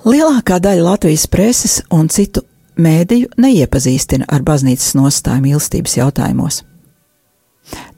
Lielākā 0.08 0.56
daļa 0.64 0.86
Latvijas 0.86 1.26
preses 1.28 1.82
un 1.92 2.08
citu 2.08 2.47
mēdīju 2.78 3.34
neiepazīstina 3.40 4.28
ar 4.28 4.44
baznīcas 4.46 4.94
nostāju 4.98 5.44
mīlestības 5.44 5.98
jautājumos. 5.98 6.62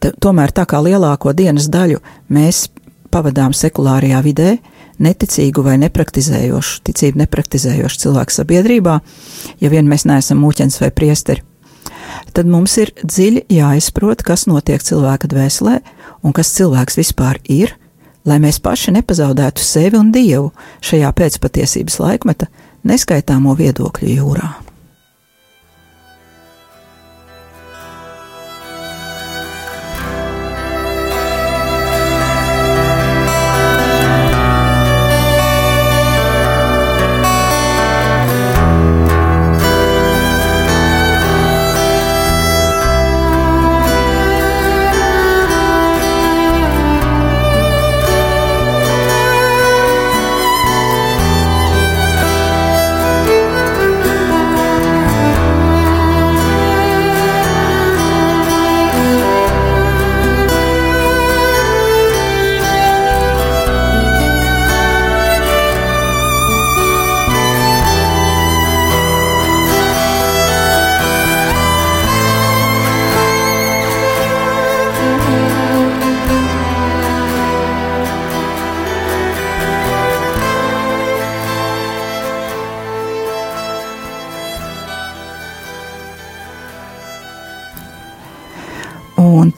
T 0.01 0.11
tomēr 0.19 0.53
tā 0.53 0.67
kā 0.67 0.81
lielāko 0.83 1.33
dienas 1.37 1.69
daļu 1.71 2.01
mēs 2.33 2.69
pavadām 3.11 3.55
sekulārajā 3.55 4.23
vidē, 4.25 4.55
neticīgu 5.01 5.65
vai 5.65 5.77
nepraktizējošu, 5.81 6.81
ticību 6.87 7.23
nepraktizējošu 7.23 8.03
cilvēku 8.05 8.35
sabiedrībā, 8.35 8.99
ja 9.61 9.71
vien 9.73 9.89
mēs 9.89 10.07
neesam 10.09 10.43
mūķens 10.43 10.81
vai 10.83 10.91
priesteri, 10.95 11.45
tad 12.37 12.51
mums 12.51 12.77
ir 12.83 12.93
dziļi 13.01 13.47
jāizprot, 13.57 14.25
kas 14.27 14.47
notiek 14.51 14.83
cilvēka 14.85 15.31
dvēselē 15.31 15.79
un 16.23 16.37
kas 16.37 16.53
cilvēks 16.57 17.01
vispār 17.01 17.41
ir, 17.49 17.77
lai 18.29 18.41
mēs 18.43 18.61
paši 18.63 18.95
nepazaudētu 18.99 19.65
sevi 19.65 19.99
un 20.01 20.11
dievu 20.15 20.51
šajā 20.85 21.13
pēcpatiesības 21.17 22.01
laikmeta 22.03 22.51
neskaitāmo 22.85 23.57
viedokļu 23.57 24.19
jūrā. 24.19 24.51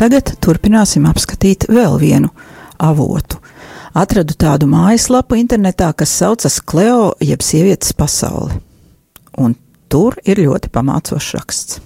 Tagad 0.03 0.35
turpināsim 0.43 1.07
apskatīt 1.07 1.69
vēl 1.71 1.95
vienu 2.03 2.33
avotu. 2.83 3.39
atradu 3.95 4.35
tādu 4.35 4.67
mājaslapu 4.67 5.37
internetā, 5.37 5.93
kas 5.95 6.15
saucas 6.17 6.59
Kleo, 6.65 7.13
jeb 7.21 7.43
sievietes 7.45 7.93
pasauli. 7.93 8.57
Un 9.39 9.55
tur 9.93 10.17
ir 10.25 10.41
ļoti 10.41 10.73
pamācošs 10.73 11.33
raksts. 11.37 11.81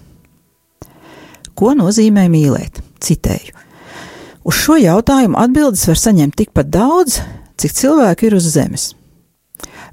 Ko 1.57 1.75
nozīmē 1.75 2.29
mīlēt? 2.31 2.81
Citēju. 3.03 3.53
Uz 4.47 4.61
šo 4.63 4.77
jautājumu 4.79 5.37
atbildes 5.41 5.85
var 5.91 5.99
saņemt 5.99 6.37
tikpat 6.39 6.71
daudz, 6.71 7.19
cik 7.59 7.75
cilvēku 7.75 8.29
ir 8.29 8.39
uz 8.39 8.47
zemes. 8.55 8.93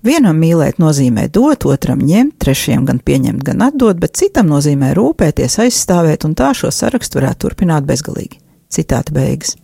Vienam 0.04 0.36
mīlēt 0.36 0.82
nozīmē 0.84 1.30
dot, 1.32 1.64
otram 1.64 2.02
ņemt, 2.04 2.36
trešajam 2.44 2.84
gan 2.90 3.00
pieņemt, 3.00 3.44
gan 3.48 3.62
atdot, 3.64 4.02
bet 4.02 4.18
citam 4.20 4.50
nozīmē 4.52 4.92
rūpēties, 4.98 5.62
aizstāvēt, 5.64 6.26
un 6.28 6.36
tā 6.36 6.52
šo 6.58 6.74
sarakstu 6.76 7.22
varētu 7.22 7.46
turpināt 7.46 7.88
bezgalīgi. 7.88 8.42
Citāta 8.68 9.16
beigas. 9.16 9.56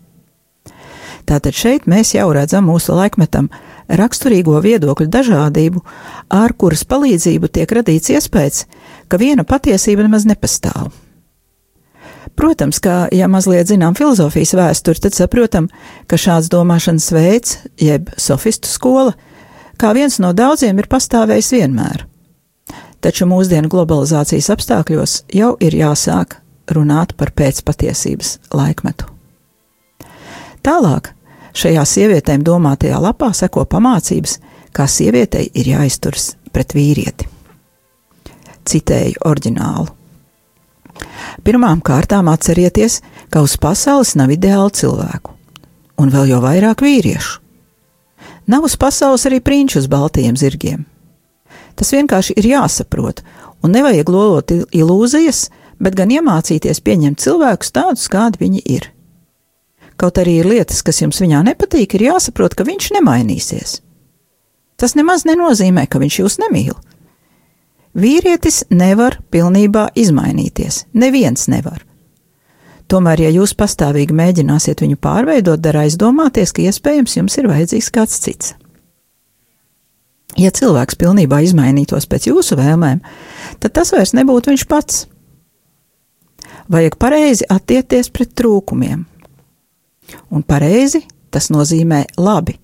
Tātad 1.28 1.54
šeit 1.54 1.90
mēs 1.92 2.14
jau 2.16 2.30
redzam 2.34 2.70
mūsu 2.72 2.96
laikmetam 2.96 3.52
raksturīgo 4.00 4.56
viedokļu 4.64 5.10
dažādību, 5.12 5.84
ar 6.32 6.56
kuras 6.56 6.86
palīdzību 6.88 7.52
tiek 7.52 7.76
radīts 7.76 8.16
iespējas, 8.16 8.64
ka 9.12 9.20
viena 9.20 9.44
patiesība 9.44 10.08
nemaz 10.08 10.26
nepastāv. 10.30 10.88
Protams, 12.40 12.80
ka, 12.80 13.10
ja 13.12 13.28
mazliet 13.28 13.68
zinām 13.68 13.98
filozofijas 13.98 14.56
vēsturi, 14.56 15.04
tad 15.04 15.18
saprotam, 15.18 15.68
ka 16.08 16.16
šāds 16.16 16.48
domāšanas 16.54 17.10
veids, 17.12 17.58
jeb 17.82 18.08
sofistu 18.16 18.72
skola, 18.72 19.18
kā 19.80 19.94
viens 19.96 20.20
no 20.20 20.34
daudziem 20.36 20.80
ir 20.80 20.90
pastāvējis 20.92 21.54
vienmēr. 21.56 22.06
Taču 23.00 23.26
mūsdienu 23.32 23.72
globalizācijas 23.72 24.52
apstākļos 24.56 25.14
jau 25.34 25.54
ir 25.64 25.78
jāsāk 25.80 26.36
runāt 26.76 27.16
par 27.18 27.32
pēcpatiesības 27.32 28.36
laikmetu. 28.54 29.08
Tālāk 30.60 31.14
Šajā 31.60 31.82
sievietēm 31.86 32.44
domātajā 32.46 33.00
lapā 33.02 33.32
seko 33.34 33.66
pamācības, 33.70 34.38
kā 34.76 34.86
sievietei 34.88 35.50
ir 35.58 35.72
jāizturas 35.74 36.34
pret 36.54 36.76
vīrieti. 36.78 37.28
Citēju 38.70 39.24
oriģinālu. 39.26 39.88
Pirmām 41.44 41.82
kārtām 41.86 42.30
atcerieties, 42.30 43.00
ka 43.32 43.42
uz 43.42 43.56
pasaules 43.58 44.14
nav 44.20 44.34
ideālu 44.36 44.70
cilvēku, 44.76 45.34
un 46.00 46.12
vēl 46.14 46.36
jau 46.36 46.42
vairāk 46.44 46.84
vīriešu. 46.86 47.40
Nav 48.50 48.66
uz 48.66 48.76
pasaules 48.82 49.28
arī 49.30 49.40
prinču 49.46 49.78
uz 49.80 49.88
baltajiem 49.92 50.38
zirgiem. 50.40 50.86
Tas 51.78 51.94
vienkārši 51.94 52.36
ir 52.42 52.48
jāsaprot, 52.50 53.22
un 53.64 53.76
nevajag 53.76 54.10
lolot 54.10 54.52
ilūzijas, 54.52 55.50
bet 55.80 55.96
gan 55.96 56.12
iemācīties 56.12 56.82
pieņemt 56.84 57.22
cilvēkus 57.22 57.76
tādus, 57.76 58.08
kādi 58.12 58.42
viņi 58.42 58.64
ir. 58.66 58.90
Kaut 60.00 60.18
arī 60.18 60.40
ir 60.40 60.48
lietas, 60.50 60.82
kas 60.84 61.02
jums 61.02 61.20
viņā 61.22 61.44
nepatīk, 61.46 61.94
ir 61.96 62.08
jāsaprot, 62.10 62.56
ka 62.56 62.66
viņš 62.68 62.94
nemainīsies. 62.98 63.80
Tas 64.80 64.96
nemaz 64.96 65.26
nenozīmē, 65.28 65.86
ka 65.92 66.00
viņš 66.00 66.20
jūs 66.22 66.40
nemīl. 66.40 66.78
Vīrietis 68.00 68.64
nevar 68.72 69.18
pilnībā 69.34 69.90
izmainīties. 70.00 70.86
Neviens 70.94 71.50
nevar. 71.52 71.84
Tomēr, 72.90 73.22
ja 73.28 73.34
jūs 73.34 73.54
pastāvīgi 73.58 74.16
mēģināsiet 74.18 74.82
viņu 74.82 74.98
pārveidot, 75.02 75.62
dara 75.62 75.84
aizdomāties, 75.86 76.54
ka 76.56 76.66
iespējams 76.66 77.20
jums 77.20 77.38
ir 77.38 77.50
vajadzīgs 77.52 77.92
kāds 77.94 78.18
cits. 78.24 78.56
Ja 80.40 80.50
cilvēks 80.54 80.98
pilnībā 80.98 81.42
izmainītos 81.46 82.08
pēc 82.10 82.30
jūsu 82.32 82.58
vēlmēm, 82.58 83.04
tad 83.62 83.76
tas 83.78 83.94
vairs 83.94 84.16
nebūtu 84.18 84.54
viņš 84.54 84.66
pats. 84.70 85.06
Vajag 86.70 86.98
pareizi 87.02 87.48
attiekties 87.50 88.12
pret 88.14 88.34
trūkumiem, 88.38 89.06
Un 90.30 90.44
pareizi 90.46 91.04
tas 91.34 91.50
nozīmē 91.54 92.04
labi. 92.18 92.58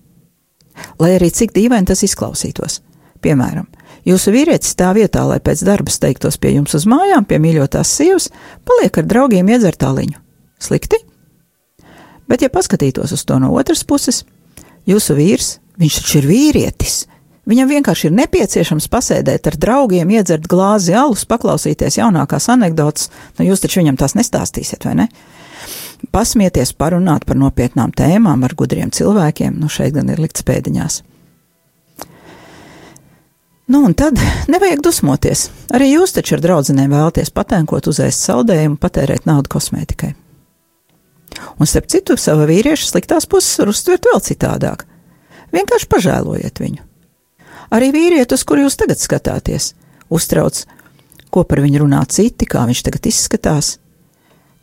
Lai 1.00 1.14
arī 1.16 1.30
cik 1.32 1.54
dīvaini 1.56 1.88
tas 1.88 2.02
izklausītos. 2.04 2.80
Piemēram, 3.24 3.66
jūsu 4.06 4.32
vīrietis 4.34 4.76
tā 4.78 4.92
vietā, 4.96 5.24
lai 5.28 5.40
pēc 5.42 5.64
darba 5.66 5.92
steigtos 5.92 6.38
pie 6.40 6.54
jums 6.56 6.76
uz 6.78 6.86
mājām, 6.88 7.26
pie 7.28 7.40
mīļotās 7.42 7.96
sievas, 7.98 8.30
paliek 8.66 9.02
ar 9.02 9.08
draugiem 9.10 9.50
iedzert 9.52 9.80
tāliņu. 9.82 10.18
Slikti? 10.62 11.02
Bet, 12.26 12.42
ja 12.42 12.50
paskatītos 12.50 13.12
uz 13.14 13.22
to 13.26 13.38
no 13.42 13.52
otras 13.54 13.84
puses, 13.86 14.24
jūsu 14.88 15.14
vīrs, 15.18 15.56
viņš 15.78 16.00
taču 16.00 16.18
ir 16.22 16.30
vīrietis. 16.30 17.04
Viņam 17.46 17.70
vienkārši 17.70 18.08
ir 18.08 18.16
nepieciešams 18.16 18.88
pasēdēt 18.90 19.46
ar 19.46 19.56
draugiem, 19.62 20.10
iedzert 20.10 20.48
glāzi 20.50 20.96
alus, 20.98 21.22
paklausīties 21.30 22.00
jaunākās 22.00 22.48
anekdotas. 22.50 23.12
Nu, 23.38 23.46
jūs 23.46 23.62
taču 23.62 23.84
viņam 23.84 24.00
tās 24.00 24.16
nestāstīsiet, 24.18 24.88
vai 24.88 24.96
ne? 25.04 25.08
pasmieties, 26.12 26.72
parunāt 26.76 27.24
par 27.26 27.38
nopietnām 27.40 27.92
tēmām 27.96 28.44
ar 28.44 28.54
gudriem 28.58 28.90
cilvēkiem, 28.92 29.56
nu 29.60 29.70
šeit 29.72 29.94
gan 29.96 30.10
ir 30.12 30.20
likts 30.22 30.44
pēdiņās. 30.46 31.02
Nu, 33.66 33.82
un 33.82 33.94
tad 33.98 34.20
nevajag 34.46 34.82
dusmoties. 34.84 35.48
Arī 35.74 35.88
jūs 35.90 36.14
taču 36.14 36.36
ar 36.36 36.42
draudzenēm 36.44 36.92
vēlaties 36.94 37.32
patēnkot, 37.34 37.88
uzēst 37.90 38.28
saldējumu, 38.28 38.78
patērēt 38.78 39.26
naudu 39.26 39.50
kosmētikai. 39.56 40.12
Un, 41.58 41.66
starp 41.66 41.88
citu, 41.90 42.14
sava 42.20 42.46
vīrieša 42.46 42.92
sliktās 42.92 43.26
puses 43.26 43.58
var 43.58 43.72
uztvert 43.72 44.06
vēl 44.06 44.22
citādāk. 44.22 44.86
Vienkārši 45.56 45.90
pažēlojiet 45.90 46.62
viņu. 46.62 46.84
Arī 47.74 47.90
vīrietis, 47.90 48.38
uz 48.38 48.46
kuru 48.46 48.68
jūs 48.68 48.78
tagad 48.78 49.02
skatāties, 49.02 49.72
uztrauc, 50.14 50.62
ko 51.34 51.42
par 51.42 51.64
viņu 51.64 51.82
runā 51.82 52.04
citi, 52.06 52.46
kā 52.46 52.62
viņš 52.68 52.84
tagad 52.86 53.10
izskatās, 53.10 53.76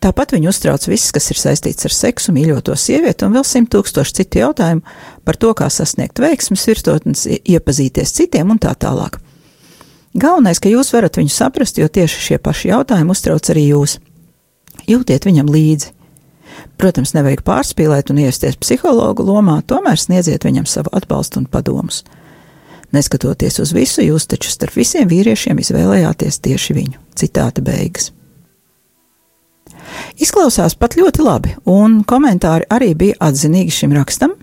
Tāpat 0.04 0.34
viņu 0.36 0.50
uztrauc 0.52 0.84
viss, 0.92 1.14
kas 1.16 1.30
ir 1.32 1.40
saistīts 1.40 1.88
ar 1.88 1.94
seksu, 1.96 2.34
mīļoto 2.36 2.76
sievieti 2.76 3.24
un 3.24 3.38
vēl 3.38 3.46
simt 3.48 3.70
tūkstoši 3.72 4.18
citu 4.18 4.42
jautājumu 4.42 4.82
par 5.24 5.38
to, 5.40 5.54
kā 5.56 5.70
sasniegt 5.72 6.20
veiksmes 6.20 6.66
virsotnes, 6.68 7.22
iepazīties 7.40 8.12
citiem 8.18 8.52
un 8.52 8.60
tā 8.60 8.74
tālāk. 8.76 9.22
Galvenais, 10.20 10.60
ka 10.60 10.70
jūs 10.70 10.92
varat 10.94 11.16
viņu 11.18 11.32
saprast, 11.32 11.80
jo 11.80 11.88
tieši 11.88 12.20
šie 12.26 12.38
paši 12.44 12.74
jautājumi 12.74 13.16
uztrauc 13.16 13.48
arī 13.54 13.64
jūs. 13.70 13.96
Jūtiet 14.92 15.24
viņam 15.26 15.52
līdzi. 15.54 15.94
Protams, 16.78 17.14
nevajag 17.16 17.46
pārspīlēt 17.48 18.12
un 18.12 18.20
iesties 18.26 18.60
psihologu 18.60 19.24
lomā, 19.26 19.62
tomēr 19.66 19.98
sniedziet 19.98 20.44
viņam 20.44 20.68
savu 20.70 20.92
atbalstu 20.94 21.42
un 21.42 21.48
padomus. 21.48 22.04
Neskatoties 22.94 23.58
uz 23.64 23.72
visu, 23.74 24.04
jūs 24.04 24.28
taču 24.30 24.52
starp 24.54 24.76
visiem 24.78 25.08
vīriešiem 25.10 25.64
izvēlējāties 25.64 26.44
tieši 26.44 26.78
viņu. 26.78 27.00
Citāta 27.18 27.64
beigas. 27.66 28.12
Izklausās 30.22 30.76
pat 30.80 30.98
ļoti 31.00 31.24
labi, 31.24 31.56
un 31.70 32.02
komentāri 32.08 32.68
arī 32.74 32.94
bija 32.98 33.20
atzinīgi 33.30 33.74
šim 33.74 33.96
rakstam. 33.98 34.36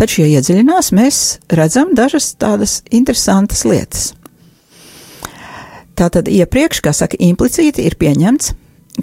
Taču, 0.00 0.22
ja 0.22 0.38
iedziļinās, 0.38 0.92
mēs 0.96 1.18
redzam 1.52 1.92
dažas 1.96 2.32
tādas 2.40 2.80
interesantas 2.90 3.66
lietas. 3.68 4.14
Tātad 5.98 6.30
iepriekš, 6.32 6.80
kā 6.80 6.94
saka, 6.96 7.18
implicīti 7.20 7.84
ir 7.84 7.98
pieņemts, 8.00 8.54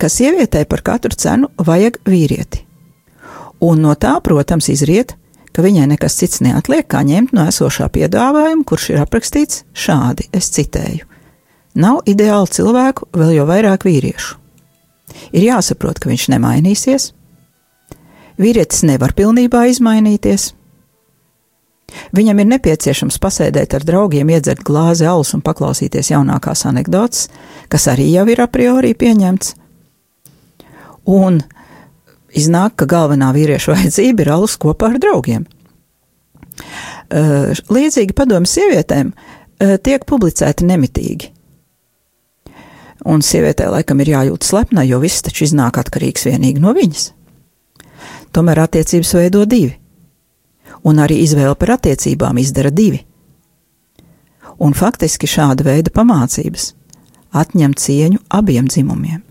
ka 0.01 0.09
sievietei 0.09 0.65
par 0.65 0.81
katru 0.81 1.13
cenu 1.13 1.51
vajag 1.61 1.99
vīrieti. 2.09 2.63
Un 3.61 3.83
no 3.85 3.93
tā, 3.97 4.15
protams, 4.25 4.69
izriet, 4.73 5.13
ka 5.53 5.65
viņai 5.65 5.87
nekas 5.93 6.17
cits 6.17 6.41
neatliek, 6.45 6.85
kā 6.89 7.03
ņemt 7.05 7.33
no 7.33 7.45
esošā 7.49 7.89
piedāvājuma, 7.93 8.65
kurš 8.65 8.91
ir 8.93 9.01
aprakstīts 9.01 9.63
šādi, 9.73 10.27
es 10.33 10.49
citēju: 10.53 11.05
Nav 11.77 12.03
ideāli 12.09 12.53
cilvēku, 12.53 13.09
vēl 13.13 13.35
jau 13.37 13.45
vairāk 13.49 13.85
vīriešu. 13.85 14.37
Ir 15.35 15.47
jāsaprot, 15.49 15.99
ka 15.99 16.09
viņš 16.11 16.29
nemainīsies. 16.33 17.11
Vīrietis 18.37 18.83
nevar 18.85 19.15
pilnībā 19.17 19.65
izmainīties. 19.71 20.51
Viņam 22.15 22.41
ir 22.43 22.49
nepieciešams 22.51 23.17
pasēdēt 23.23 23.73
ar 23.77 23.85
draugiem, 23.87 24.29
iedzert 24.29 24.63
glāzi 24.67 25.07
alus 25.07 25.33
un 25.33 25.43
paklausīties 25.45 26.11
jaunākās 26.11 26.65
anekdotas, 26.67 27.27
kas 27.71 27.87
arī 27.89 28.09
jau 28.11 28.25
ir 28.29 28.41
a 28.43 28.47
priori 28.51 28.91
pieņemts. 28.93 29.53
Un 31.07 31.39
iznāk, 32.35 32.75
ka 32.81 32.89
galvenā 32.91 33.31
vīrieša 33.35 33.71
vajadzība 33.77 34.25
ir 34.25 34.33
alus 34.35 34.57
kopā 34.59 34.91
ar 34.93 34.99
draugiem. 35.01 35.47
Līdzīgi 37.07 38.13
padomu 38.17 38.49
sievietēm 38.49 39.13
tiek 39.83 40.03
publicēti 40.05 40.67
nemitīgi 40.67 41.31
un 43.07 43.23
sievietē 43.23 43.69
laikam 43.71 44.01
ir 44.03 44.11
jājūt 44.13 44.45
slepna, 44.45 44.83
jo 44.83 44.99
viss 45.03 45.23
taču 45.23 45.45
iznāk 45.47 45.79
atkarīgs 45.79 46.27
vienīgi 46.27 46.63
no 46.63 46.73
viņas. 46.75 47.11
Tomēr 48.35 48.65
attiecības 48.65 49.13
veido 49.17 49.45
divi, 49.47 49.77
un 50.83 50.99
arī 51.03 51.21
izvēle 51.23 51.55
par 51.55 51.77
attiecībām 51.77 52.39
izdara 52.43 52.71
divi. 52.73 53.05
Un 54.59 54.73
faktiski 54.73 55.29
šāda 55.29 55.63
veida 55.67 55.93
pamācības 55.93 56.73
atņem 57.37 57.75
cieņu 57.77 58.21
abiem 58.33 58.67
dzimumiem. 58.67 59.21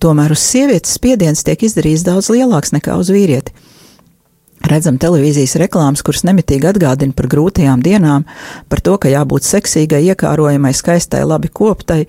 Tomēr 0.00 0.32
uz 0.32 0.42
sievietes 0.44 0.94
spiediens 0.96 1.44
tiek 1.44 1.62
izdarīts 1.66 2.04
daudz 2.06 2.30
lielāks 2.32 2.72
nekā 2.72 2.96
uz 3.00 3.10
vīrieti 3.12 3.52
Redzam 4.60 4.98
televīzijas 5.00 5.54
reklāmas, 5.62 6.02
kuras 6.04 6.20
nemitīgi 6.28 6.68
atgādina 6.68 7.16
par 7.16 7.30
grūtajām 7.32 7.80
dienām, 7.84 8.26
par 8.68 8.82
to, 8.84 8.98
ka 9.00 9.08
jābūt 9.08 9.46
seksīgai, 9.48 10.02
iekārojamai, 10.12 10.74
skaistai, 10.76 11.22
labi 11.24 11.48
koptai, 11.48 12.02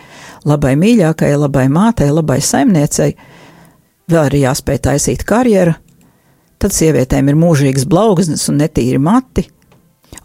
labai 0.43 0.73
mīļākai, 0.81 1.31
labai 1.39 1.69
mātei, 1.71 2.09
labai 2.11 2.41
saimniecei, 2.43 3.15
vēl 4.11 4.21
arī 4.25 4.43
jāspēj 4.43 4.81
taisīt 4.89 5.23
karjeru. 5.27 5.77
Tad 6.61 6.75
sievietēm 6.75 7.31
ir 7.31 7.39
mūžīgas 7.39 7.87
blaugsnes 7.89 8.43
un 8.51 8.59
netīri 8.61 8.99
mati, 9.01 9.47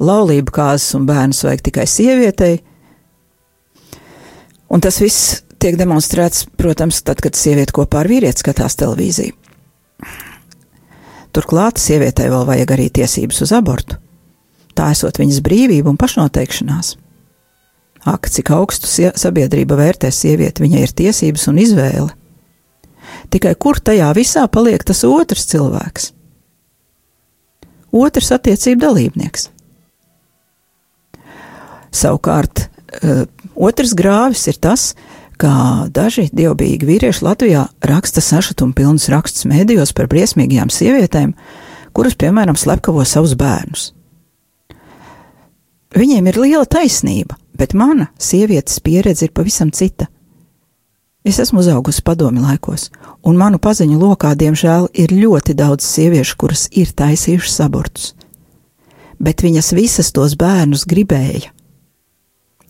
laulība 0.02 0.58
kāzas 0.58 0.98
un 0.98 1.06
bērns 1.08 1.46
vajag 1.46 1.62
tikai 1.70 1.86
sievietei. 1.88 2.58
Un 4.66 4.82
tas 4.82 4.98
viss 4.98 5.44
tiek 5.62 5.78
demonstrēts, 5.78 6.48
protams, 6.58 7.04
tad, 7.06 7.22
kad 7.22 7.38
sieviete 7.38 7.72
kopā 7.76 8.02
ar 8.02 8.10
vīrieti 8.10 8.42
skatās 8.42 8.76
televīziju. 8.82 9.38
Turklāt 11.36 11.76
sievietei 11.76 12.30
vēl 12.32 12.46
vajag 12.48 12.70
arī 12.72 12.86
tiesības 12.96 13.42
uz 13.44 13.50
abortu. 13.52 13.98
Tā 14.76 14.88
esot 14.94 15.18
viņas 15.20 15.42
brīvība 15.44 15.90
un 15.92 15.98
pašnoteikšanās. 16.00 16.94
Ak, 18.08 18.28
cik 18.32 18.52
augstu 18.54 18.88
sabiedrība 19.18 19.76
vērtē 19.76 20.08
sievieti, 20.14 20.62
viņai 20.64 20.84
ir 20.86 20.94
tiesības 20.96 21.48
un 21.50 21.58
izvēle. 21.60 22.12
Tikai 23.32 23.52
kur 23.60 23.80
tajā 23.82 24.08
visā 24.16 24.46
paliek 24.48 24.84
tas 24.86 25.02
otrs 25.04 25.44
cilvēks? 25.50 26.12
Otrs 27.96 28.32
attiecību 28.36 28.84
dalībnieks. 28.86 29.48
Savukārt, 31.96 32.66
uh, 33.02 33.24
otrs 33.56 33.92
grāvis 33.98 34.46
ir 34.48 34.60
tas, 34.62 34.94
kā 35.40 35.86
daži 35.92 36.28
dievbijīgi 36.32 36.88
vīrieši 36.88 37.24
Latvijā 37.24 37.66
raksta 37.84 38.22
sašutumu 38.24 38.76
pilnus 38.76 39.08
rakstus 39.12 39.46
mēdījos 39.48 39.92
par 39.96 40.08
briesmīgajām 40.12 40.72
sievietēm, 40.72 41.34
kuras, 41.96 42.16
piemēram, 42.18 42.58
slepkavo 42.58 43.04
savus 43.04 43.36
bērnus. 43.38 43.90
Viņiem 45.96 46.28
ir 46.28 46.38
liela 46.42 46.66
taisnība, 46.68 47.38
bet 47.56 47.72
mana 47.72 48.10
sievietes 48.20 48.82
pieredze 48.84 49.28
ir 49.28 49.32
pavisam 49.32 49.70
cita. 49.72 50.10
Es 51.26 51.40
esmu 51.42 51.58
uzaugusi 51.62 52.04
padomi 52.06 52.38
laikos, 52.38 52.90
un 53.26 53.38
manu 53.40 53.58
paziņu 53.58 53.96
lokā, 53.98 54.34
diemžēl, 54.38 54.90
ir 54.94 55.10
ļoti 55.10 55.56
daudz 55.58 55.88
sieviešu, 55.88 56.36
kuras 56.38 56.68
ir 56.70 56.92
taisījušas 56.94 57.64
abortus. 57.64 58.12
Bet 59.18 59.42
viņas 59.42 59.72
visas 59.74 60.12
tos 60.14 60.36
bērnus 60.38 60.84
gribēja. 60.86 61.55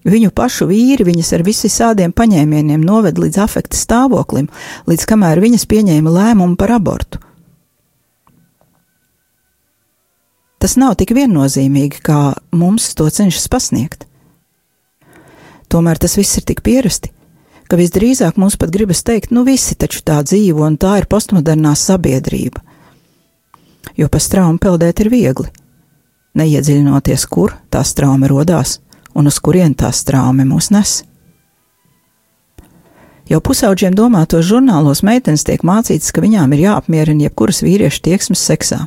Viņu 0.07 0.31
pašu 0.31 0.69
vīri 0.71 1.03
viņas 1.07 1.33
ar 1.35 1.43
visādiem 1.43 2.13
paņēmieniem 2.15 2.83
noved 2.87 3.19
līdz 3.19 3.41
afekta 3.43 3.75
stāvoklim, 3.75 4.47
līdz 4.87 5.07
kamēr 5.11 5.41
viņas 5.43 5.67
pieņēma 5.67 6.13
lēmumu 6.15 6.55
par 6.61 6.77
abortu. 6.77 7.19
Tas 10.63 10.77
nav 10.79 10.95
tik 11.01 11.11
viennozīmīgi, 11.17 12.01
kā 12.07 12.37
mums 12.55 12.87
to 12.95 13.09
cenšas 13.11 13.51
pasniegt. 13.51 14.07
Tomēr 15.67 15.99
tas 15.99 16.15
viss 16.17 16.39
ir 16.39 16.47
tik 16.47 16.63
pierasti, 16.63 17.11
ka 17.67 17.79
visdrīzāk 17.79 18.39
mums 18.39 18.55
pat 18.57 18.71
gribas 18.71 19.03
teikt, 19.03 19.35
nu 19.35 19.43
visi 19.43 19.75
taču 19.75 20.07
tā 20.07 20.21
dzīvo 20.23 20.63
un 20.71 20.79
tā 20.79 21.01
ir 21.03 21.11
postmodernā 21.11 21.75
sabiedrība. 21.75 22.63
Jo 23.99 24.07
pa 24.07 24.23
straumu 24.23 24.63
peldēt 24.63 25.03
ir 25.03 25.11
viegli, 25.11 25.51
neiedziļinoties, 26.39 27.27
kur 27.27 27.59
tā 27.75 27.83
strauma 27.83 28.31
rodās 28.31 28.79
un 29.17 29.31
uz 29.31 29.39
kurien 29.41 29.75
tā 29.75 29.91
strāme 29.97 30.45
mūs 30.49 30.71
nes. 30.75 31.01
Jau 33.27 33.41
pusauģiem 33.43 33.97
domātos 33.99 34.47
žurnālos 34.47 35.03
meitenes 35.03 35.43
tiek 35.47 35.65
mācītas, 35.67 36.13
ka 36.15 36.23
viņām 36.23 36.53
ir 36.55 36.69
jāapmierina 36.69 37.27
jebkuras 37.27 37.65
vīriešu 37.65 38.05
tieksmes 38.07 38.45
seksā. 38.47 38.85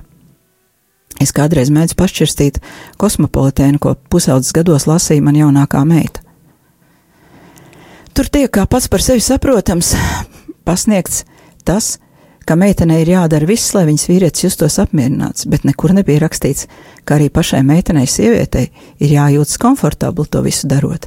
Es 1.19 1.33
kādreiz 1.35 1.67
mēģināju 1.73 1.99
pašķirstīt 1.99 2.61
kosmopolitēnu, 3.01 3.81
ko 3.83 3.97
pusaudzes 4.11 4.55
gados 4.55 4.87
lasīja 4.87 5.25
man 5.25 5.35
jaunākā 5.35 5.81
meita. 5.83 6.23
Tur 8.15 8.29
tiek, 8.31 8.47
kā 8.51 8.63
pats 8.67 8.87
par 8.91 9.03
sevi 9.03 9.23
saprotams, 9.23 9.91
pasniegts 10.67 11.25
tas, 11.67 11.97
ka 12.49 12.55
meitenei 12.57 13.03
ir 13.03 13.11
jādara 13.13 13.45
viss, 13.45 13.75
lai 13.75 13.85
viņas 13.85 14.07
vīrietis 14.09 14.47
justos 14.47 14.79
apmierināts, 14.81 15.45
bet 15.45 15.67
nekur 15.69 15.93
nebija 15.93 16.23
rakstīts, 16.23 16.65
ka 17.05 17.19
arī 17.19 17.27
pašai 17.29 17.61
meitenei, 17.67 18.07
sievietei, 18.09 18.71
ir 18.97 19.13
jājūtas 19.13 19.61
komfortabli 19.61 20.25
to 20.33 20.41
visu 20.41 20.69
darot. 20.71 21.05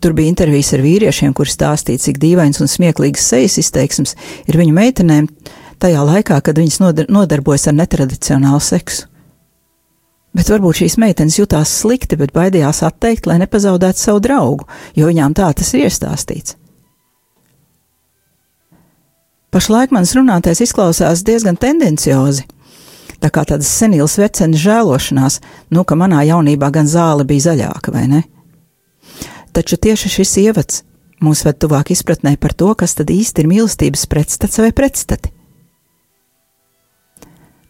Tur 0.00 0.12
bija 0.16 0.32
intervijas 0.32 0.74
ar 0.76 0.84
vīriešiem, 0.84 1.32
kuri 1.36 1.52
stāstīja, 1.52 2.04
cik 2.04 2.20
dīvains 2.20 2.60
un 2.60 2.68
smieklīgs 2.68 3.24
sejas 3.32 3.56
izteiksmes 3.64 4.14
ir 4.48 4.60
viņu 4.60 4.76
meitenēm 4.76 5.28
tajā 5.80 6.04
laikā, 6.04 6.40
kad 6.44 6.60
viņas 6.60 7.08
nodarbojas 7.08 7.68
ar 7.72 7.78
netradicionālu 7.80 8.60
seksu. 8.64 9.08
Bet 10.36 10.52
varbūt 10.52 10.84
šīs 10.84 11.00
meitenes 11.00 11.40
jutās 11.40 11.72
slikti, 11.80 12.20
bet 12.20 12.36
baidījās 12.36 12.84
atteikt, 12.86 13.26
lai 13.26 13.40
nepazaudētu 13.40 14.04
savu 14.04 14.20
draugu, 14.24 14.68
jo 14.94 15.08
viņām 15.08 15.34
tā 15.34 15.48
tas 15.56 15.72
ir 15.74 15.88
iestāstīts. 15.88 16.59
Pašlaik 19.50 19.90
mans 19.90 20.12
runātais 20.14 20.60
izklausās 20.62 21.24
diezgan 21.26 21.56
tendenciozi. 21.58 22.44
Tā 23.20 23.28
kā 23.34 23.42
tādas 23.44 23.68
senīlas 23.74 24.14
vecenas 24.20 24.62
žēlošanās, 24.62 25.40
nu, 25.74 25.82
ka 25.84 25.98
manā 25.98 26.22
jaunībā 26.28 26.70
gan 26.72 26.86
zāle 26.88 27.26
bija 27.28 27.50
zaļāka, 27.50 27.92
vai 27.92 28.06
ne? 28.08 28.22
Taču 29.52 29.76
tieši 29.76 30.12
šis 30.14 30.36
ievads 30.44 30.80
mūs 31.20 31.42
ved 31.44 31.58
tuvāk 31.60 31.90
izpratnē 31.92 32.36
par 32.40 32.54
to, 32.56 32.70
kas 32.78 32.96
tad 32.96 33.10
īsti 33.12 33.42
ir 33.42 33.50
mīlestības 33.50 34.06
pretstats 34.08 34.62
vai 34.62 34.70
pretstati. 34.72 35.34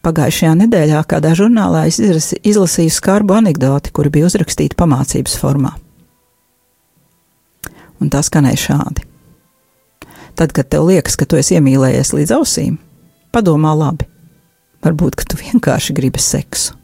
Pagājušajā 0.05 0.55
nedēļā 0.63 1.03
kādā 1.09 1.35
žurnālā 1.37 1.85
es 1.91 1.99
izlasīju 2.01 2.93
skarbu 2.95 3.37
anekdoti, 3.41 3.93
kura 3.93 4.13
bija 4.13 4.31
uzrakstīta 4.31 4.79
pamācības 4.81 5.37
formā. 5.41 5.75
Un 8.01 8.09
tā 8.13 8.23
skanēja 8.25 8.67
šādi. 8.69 9.10
Tad, 10.39 10.55
kad 10.57 10.69
tev 10.73 10.89
liekas, 10.89 11.19
ka 11.19 11.29
tu 11.29 11.39
esi 11.41 11.57
iemīlējies 11.59 12.15
līdz 12.17 12.35
ausīm, 12.39 12.79
padomā 13.35 13.75
labi. 13.77 14.09
Varbūt, 14.85 15.19
ka 15.21 15.27
tu 15.29 15.41
vienkārši 15.41 15.97
gribi 15.97 16.23
seksu. 16.23 16.80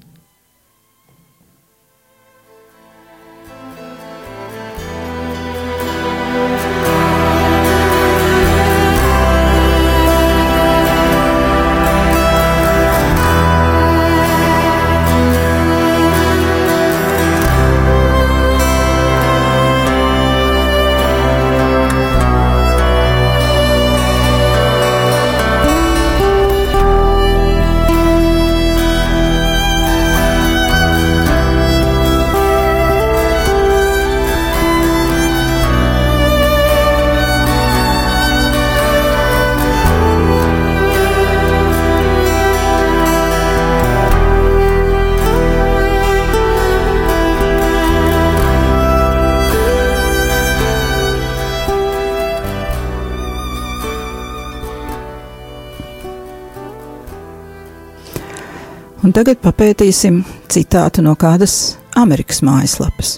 Un 59.07 59.13
tagad 59.15 59.39
papētīsim 59.39 60.17
citātu 60.51 60.99
no 61.07 61.13
kādas 61.15 61.77
Amerikas 61.95 62.41
mājaslapas, 62.43 63.13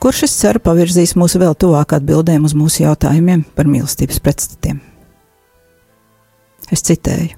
kurš 0.00 0.22
es 0.24 0.36
ceru 0.38 0.62
pavirzīs 0.64 1.12
mūs 1.12 1.34
vēl 1.36 1.52
tuvāk 1.60 1.92
atbildēm 1.98 2.46
uz 2.48 2.54
mūsu 2.56 2.86
jautājumiem 2.86 3.42
par 3.52 3.68
mīlestības 3.68 4.22
pretstatiem. 4.24 4.80
Es 6.72 6.86
citēju: 6.88 7.36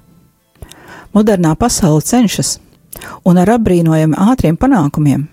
Modernā 1.11 1.51
pasaule 1.59 1.99
cenšas 2.07 2.55
un 3.27 3.43
ar 3.43 3.51
apbrīnojami 3.57 4.15
ātriem 4.31 4.55
panākumiem 4.55 5.27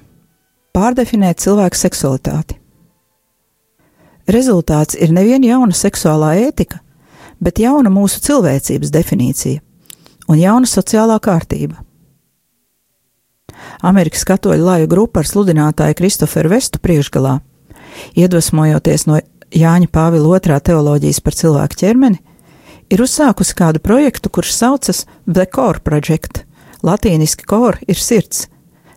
pārdefinēt 0.74 1.46
cilvēku 1.46 1.78
seksualitāti. 1.78 2.58
Rezultāts 4.26 4.98
ir 4.98 5.14
nevien 5.14 5.46
jauna 5.46 5.70
seksuālā 5.70 6.34
ētika, 6.50 6.82
bet 7.38 7.62
jauna 7.62 7.94
mūsu 7.94 8.26
cilvēcības 8.26 8.90
definīcija 8.90 9.62
un 10.26 10.42
jauna 10.42 10.66
sociālā 10.66 11.22
kārtība. 11.22 11.84
Amerikas 13.82 14.24
katoļu 14.26 14.64
laju 14.64 14.88
grupa 14.90 15.22
ar 15.22 15.28
sludinātāju 15.28 15.96
Kristoferu 15.98 16.50
Vestu 16.50 16.80
priekšgalā, 16.82 17.38
iedvesmojoties 18.18 19.06
no 19.06 19.20
Jāņa 19.54 19.88
Pāvila 19.94 20.34
otrā 20.36 20.58
teoloģijas 20.60 21.20
par 21.24 21.36
cilvēku 21.38 21.78
ķermeni, 21.82 22.18
ir 22.90 23.02
uzsākusi 23.04 23.56
kādu 23.56 23.82
projektu, 23.84 24.32
kurš 24.32 24.52
saucas 24.56 25.04
The 25.26 25.46
Core 25.46 25.80
Project. 25.84 26.44
Latīniski 26.82 27.46
core 27.48 27.82
ir 27.90 27.98
sirds, 27.98 28.46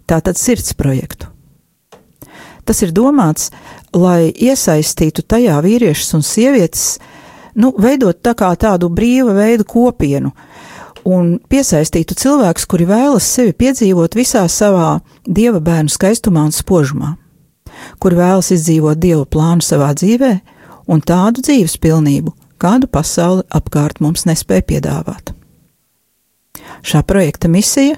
tātad 0.06 0.38
sirds 0.38 0.76
projektu. 0.78 1.32
Tas 2.66 2.84
ir 2.86 2.92
domāts, 2.94 3.50
lai 3.94 4.30
iesaistītu 4.30 5.26
tajā 5.26 5.58
vīriešus 5.66 6.14
un 6.18 6.26
sievietes, 6.26 7.00
nu, 7.58 7.74
veidot 7.74 8.22
tā 8.22 8.36
kā 8.38 8.52
tādu 8.54 8.92
brīva 8.94 9.34
veidu 9.34 9.66
kopienu, 9.66 10.32
un 11.08 11.38
piesaistītu 11.50 12.16
cilvēkus, 12.18 12.68
kuri 12.70 12.88
vēlas 12.90 13.28
sevi 13.28 13.54
piedzīvot 13.58 14.16
visā 14.18 14.44
savā 14.50 15.00
dieva 15.26 15.62
bērnu 15.64 15.92
skaistumā 15.92 16.46
un 16.50 16.56
spožumā, 16.56 17.16
kuri 18.00 18.20
vēlas 18.20 18.52
izdzīvot 18.56 19.02
dieva 19.02 19.26
plānu 19.26 19.66
savā 19.66 19.92
dzīvē 19.98 20.32
un 20.92 21.02
tādu 21.02 21.44
dzīves 21.46 21.78
pilnību, 21.82 22.34
kādu 22.62 22.90
pasauli 22.92 23.46
apkārt 23.50 24.02
mums 24.04 24.26
nespēja 24.30 24.66
piedāvāt. 24.74 25.34
Šā 26.86 27.04
projekta 27.04 27.50
misija 27.50 27.98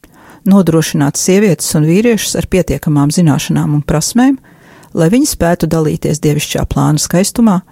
-nodrošināt 0.52 1.16
sievietes 1.16 1.74
un 1.74 1.84
vīriešus 1.84 2.36
ar 2.38 2.46
pietiekamām 2.46 3.10
zināšanām 3.10 3.74
un 3.74 3.82
prasmēm, 3.82 4.38
lai 4.94 5.08
viņi 5.08 5.26
spētu 5.26 5.66
dalīties 5.66 6.20
dievišķā 6.20 6.66
plāna 6.66 6.98
skaistumā, 6.98 7.62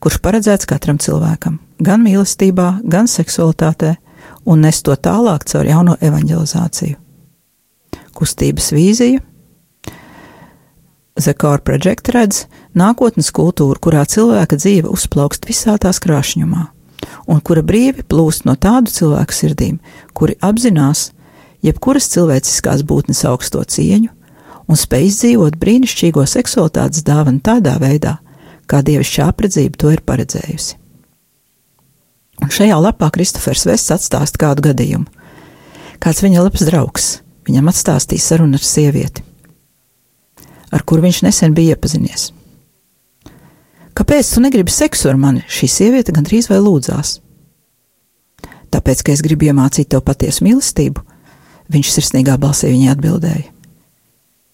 kurš 0.00 0.20
paredzēts 0.24 0.66
katram 0.66 0.98
cilvēkam, 0.98 1.58
gan 1.82 2.04
mīlestībā, 2.04 2.80
gan 2.88 3.06
seksualitātē, 3.06 3.96
un 4.44 4.64
nes 4.64 4.82
to 4.82 4.96
tālāk 4.96 5.46
caur 5.50 5.68
jauno 5.68 5.96
evanģelizāciju. 6.00 6.96
Kustības 8.16 8.72
vīzija 8.74 9.20
The 11.20 11.34
Core 11.34 11.60
Project 11.60 12.08
redz 12.14 12.44
nākotnes 12.76 13.28
kultūru, 13.34 13.76
kurā 13.82 14.06
cilvēka 14.08 14.56
dzīve 14.56 14.88
uzplaukst 14.88 15.44
visā 15.48 15.76
tās 15.80 16.00
krāšņumā, 16.00 16.62
un 17.28 17.42
kura 17.44 17.64
brīvi 17.66 18.06
plūst 18.08 18.46
no 18.48 18.56
tādu 18.56 18.92
cilvēku 18.94 19.36
sirdīm, 19.36 19.76
kuri 20.16 20.38
apzinās 20.40 21.10
jebkuras 21.66 22.08
cilvēciskās 22.14 22.86
būtnes 22.88 23.24
augsto 23.28 23.62
cieņu 23.64 24.14
un 24.70 24.78
spēj 24.78 25.08
izdzīvot 25.10 25.58
brīnišķīgo 25.60 26.24
seksualitātes 26.30 27.04
dāvanu 27.04 27.42
tādā 27.44 27.76
veidā, 27.82 28.16
kā 28.70 28.84
dievišķā 28.86 29.28
apredzība 29.32 29.82
to 29.82 29.90
ir 29.92 30.04
paredzējusi. 30.06 30.79
Šajā 32.48 32.78
lapā 32.80 33.10
Kristofers 33.12 33.66
Vests 33.68 33.92
atstāst 33.92 34.38
kādu 34.40 34.70
gadījumu. 34.70 35.06
Kāds 36.00 36.22
viņa 36.24 36.44
labs 36.46 36.64
draugs 36.64 37.08
viņam 37.48 37.68
atstāstīja 37.68 38.24
sarunu 38.24 38.56
ar 38.56 38.64
sievieti, 38.64 39.24
ar 40.72 40.84
kuru 40.86 41.04
viņš 41.04 41.24
nesen 41.26 41.56
bija 41.56 41.74
iepazinies. 41.74 42.30
Kāpēc 43.96 44.30
tu 44.32 44.40
negribi 44.40 44.72
seksu 44.72 45.10
ar 45.10 45.18
mani? 45.20 45.42
Šī 45.50 45.68
sieviete 45.68 46.14
gandrīz 46.16 46.48
vai 46.48 46.60
lūdzās. 46.62 47.18
Tāpēc, 48.70 49.02
ka 49.02 49.12
es 49.12 49.22
gribu 49.26 49.50
iemācīt 49.50 49.90
tev 49.90 50.04
patiesu 50.06 50.46
mīlestību, 50.46 51.02
viņš 51.74 51.90
sirsnīgā 51.96 52.36
balsī 52.40 52.70
viņai 52.70 52.92
atbildēja. 52.94 53.48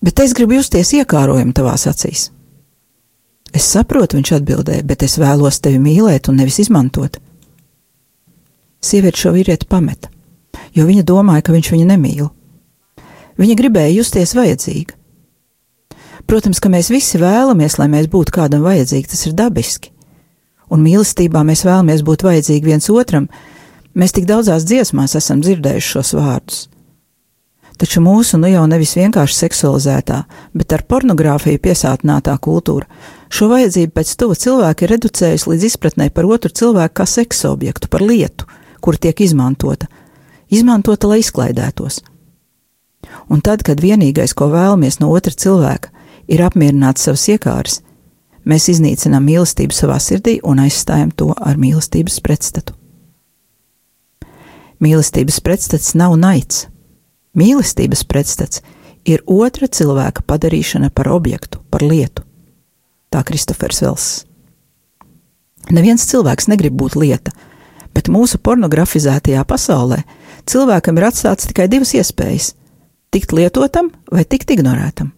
Bet 0.02 0.22
es 0.24 0.32
gribu 0.36 0.56
justies 0.56 0.94
iekārojami 0.96 1.54
tavās 1.56 1.86
acīs. 1.90 2.30
Es 3.54 3.68
saprotu, 3.70 4.18
viņš 4.18 4.32
atbildēja, 4.38 4.84
bet 4.88 5.04
es 5.06 5.16
vēlos 5.20 5.60
tevi 5.64 5.78
mīlēt 5.84 6.28
un 6.30 6.40
nevis 6.40 6.58
izmantot. 6.64 7.20
Sieviete 8.86 9.18
šo 9.18 9.32
vīrieti 9.34 9.66
pameta, 9.66 10.12
jo 10.76 10.86
viņa 10.86 11.02
domāja, 11.06 11.42
ka 11.46 11.54
viņš 11.56 11.72
viņu 11.74 11.88
nemīl. 11.88 12.28
Viņa 13.36 13.56
gribēja 13.58 13.96
justies 13.96 14.34
vajadzīga. 14.36 14.94
Protams, 16.26 16.60
ka 16.62 16.70
mēs 16.72 16.90
visi 16.90 17.18
vēlamies, 17.22 17.76
lai 17.78 17.88
mēs 17.90 18.08
būtu 18.10 18.34
kādam 18.34 18.64
vajadzīgi, 18.66 19.10
tas 19.10 19.26
ir 19.28 19.34
dabiski. 19.38 19.92
Un 20.70 20.82
mīlestībā 20.82 21.42
mēs 21.46 21.62
vēlamies 21.66 22.02
būt 22.06 22.24
vajadzīgi 22.26 22.66
viens 22.66 22.88
otram. 22.90 23.28
Mēs 23.94 24.14
tik 24.16 24.26
daudzās 24.26 24.66
dziesmās 24.66 25.14
esam 25.18 25.42
dzirdējuši 25.44 25.92
šos 25.92 26.14
vārdus. 26.18 26.64
Taču 27.76 28.00
mūsu 28.00 28.40
nu 28.40 28.48
jau 28.48 28.64
nevis 28.70 28.94
vienkārši 28.96 29.36
seksualizētā, 29.36 30.22
bet 30.56 30.72
ar 30.72 30.86
pornogrāfiju 30.88 31.60
piesātinātā 31.60 32.34
kultūra 32.42 32.88
šo 33.28 33.50
vajadzību 33.50 33.92
pēc 33.96 34.12
tuva 34.20 34.36
cilvēka 34.38 34.86
ir 34.86 34.92
reducējusi 34.94 35.50
līdz 35.52 35.66
izpratnē 35.70 36.08
par 36.14 36.28
otru 36.30 36.50
cilvēku 36.50 36.96
kā 37.00 37.06
seksa 37.10 37.50
objektu, 37.52 37.90
par 37.92 38.04
lietu, 38.06 38.48
kur 38.80 38.96
tiek 38.96 39.20
izmantota, 39.20 39.88
izmantota, 40.50 41.08
lai 41.10 41.20
izklaidētos. 41.22 42.02
Un 43.30 43.42
tad, 43.42 43.62
kad 43.66 43.80
vienīgais, 43.82 44.34
ko 44.34 44.50
vēlamies 44.52 45.00
no 45.00 45.10
otra 45.14 45.32
cilvēka, 45.32 45.92
ir 46.28 46.42
apmierināt 46.42 46.98
savus 46.98 47.26
iekārus, 47.30 47.80
mēs 48.46 48.68
iznīcinām 48.72 49.26
mīlestību 49.26 49.74
savā 49.74 49.98
sirdī 50.02 50.38
un 50.42 50.62
aizstājam 50.62 51.12
to 51.14 51.32
ar 51.36 51.58
mīlestības 51.60 52.20
pretstatu. 52.22 52.74
Mīlestības 54.82 55.40
pretstats 55.40 55.94
nav 55.96 56.18
naids. 56.20 56.66
Mīlestības 57.36 58.04
pretstats 58.04 58.62
ir 59.08 59.22
otra 59.26 59.68
cilvēka 59.68 60.24
padarīšana 60.28 60.90
par 60.92 61.08
objektu, 61.14 61.62
par 61.70 61.84
lietu. 61.84 62.24
Tā 63.10 63.22
Kristofers 63.24 63.80
Vels. 63.84 64.06
Neviens 65.70 66.04
cilvēks 66.06 66.48
negrib 66.50 66.76
būt 66.78 66.96
lieta, 67.00 67.32
bet 67.96 68.10
mūsu 68.12 68.38
pornografizētajā 68.44 69.42
pasaulē 69.48 70.02
cilvēkam 70.46 71.00
ir 71.00 71.08
atstāts 71.08 71.48
tikai 71.48 71.68
divas 71.72 71.94
iespējas- 71.96 72.52
tikt 73.12 73.32
lietotam 73.32 73.90
vai 74.12 74.24
tikt 74.24 74.52
ignorētam. 74.52 75.12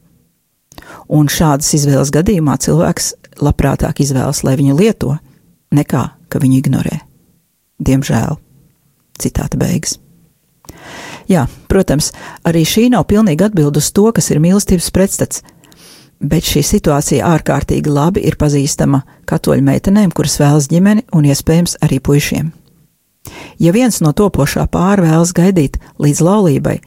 Un 1.09 1.27
šādas 1.27 1.75
izvēles 1.75 2.12
gadījumā 2.14 2.55
cilvēks 2.62 3.14
labprātāk 3.43 4.01
izvēlas, 4.05 4.45
lai 4.45 4.57
viņu 4.57 4.79
lieto, 4.79 5.19
nekā 5.75 6.11
ka 6.29 6.38
viņu 6.38 6.62
ignorē. 6.62 7.01
Diemžēl. 7.83 8.38
Citāta 9.19 9.59
beigas. 9.59 9.99
Jā, 11.29 11.47
protams, 11.69 12.12
arī 12.45 12.62
šī 12.64 12.91
nav 12.91 13.07
pilnīga 13.11 13.51
atbilde 13.51 13.79
uz 13.83 13.91
to, 13.93 14.12
kas 14.12 14.31
ir 14.31 14.41
mīlestības 14.41 14.91
pretstats, 14.91 15.43
bet 16.21 16.47
šī 16.47 16.62
situācija 16.62 17.27
ārkārtīgi 17.27 17.91
labi 17.91 18.25
ir 18.27 18.37
pazīstama 18.37 19.03
katoļu 19.29 19.62
meitenēm, 19.62 20.14
kuras 20.14 20.38
vēlas 20.41 20.71
ģimeni 20.71 21.05
un 21.12 21.29
iespējams 21.29 21.79
arī 21.83 22.01
puišiem. 22.01 22.53
Ja 23.59 23.73
viens 23.75 24.01
no 24.05 24.12
topošā 24.12 24.67
pāra 24.71 25.05
vēlas 25.05 25.35
gaidīt 25.37 25.79
līdz 25.99 26.23
laulībai, 26.25 26.79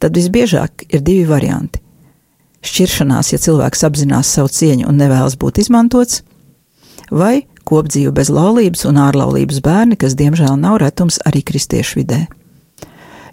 tad 0.00 0.16
visbiežāk 0.16 0.86
ir 0.88 1.02
divi 1.04 1.26
varianti. 1.28 1.82
Šķiršanās, 2.60 3.32
ja 3.32 3.40
cilvēks 3.40 3.86
apzinās 3.88 4.30
savu 4.34 4.50
cieņu 4.52 4.88
un 4.90 5.00
nevēlas 5.00 5.38
būt 5.40 5.62
izmantots, 5.62 6.20
vai 7.10 7.46
kopdzīve 7.68 8.12
bez 8.14 8.30
laulības 8.32 8.84
un 8.88 9.00
ārlaulības 9.00 9.62
bērni, 9.64 9.98
kas 10.00 10.16
diemžēl 10.18 10.58
nav 10.60 10.80
retums 10.82 11.20
arī 11.28 11.42
kristiešu 11.46 12.02
vidē. 12.02 12.24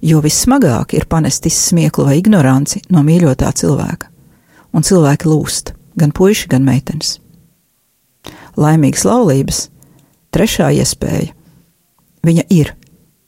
Jo 0.01 0.21
vissmagāk 0.21 0.93
ir 0.93 1.08
panest 1.10 1.47
izsmieklu 1.49 2.06
vai 2.08 2.19
ignoranci 2.21 2.84
no 2.93 3.01
mīļotā 3.06 3.49
cilvēka, 3.62 4.12
un 4.73 4.86
cilvēki 4.86 5.30
lūst, 5.30 5.73
gan 5.97 6.13
puiši, 6.13 6.51
gan 6.53 6.67
meitenes. 6.67 7.17
Laimīgas 8.58 9.06
laulības, 9.06 9.67
trešā 10.34 10.69
iespēja 10.77 11.37
Viņa 12.27 12.43
ir, 12.51 12.73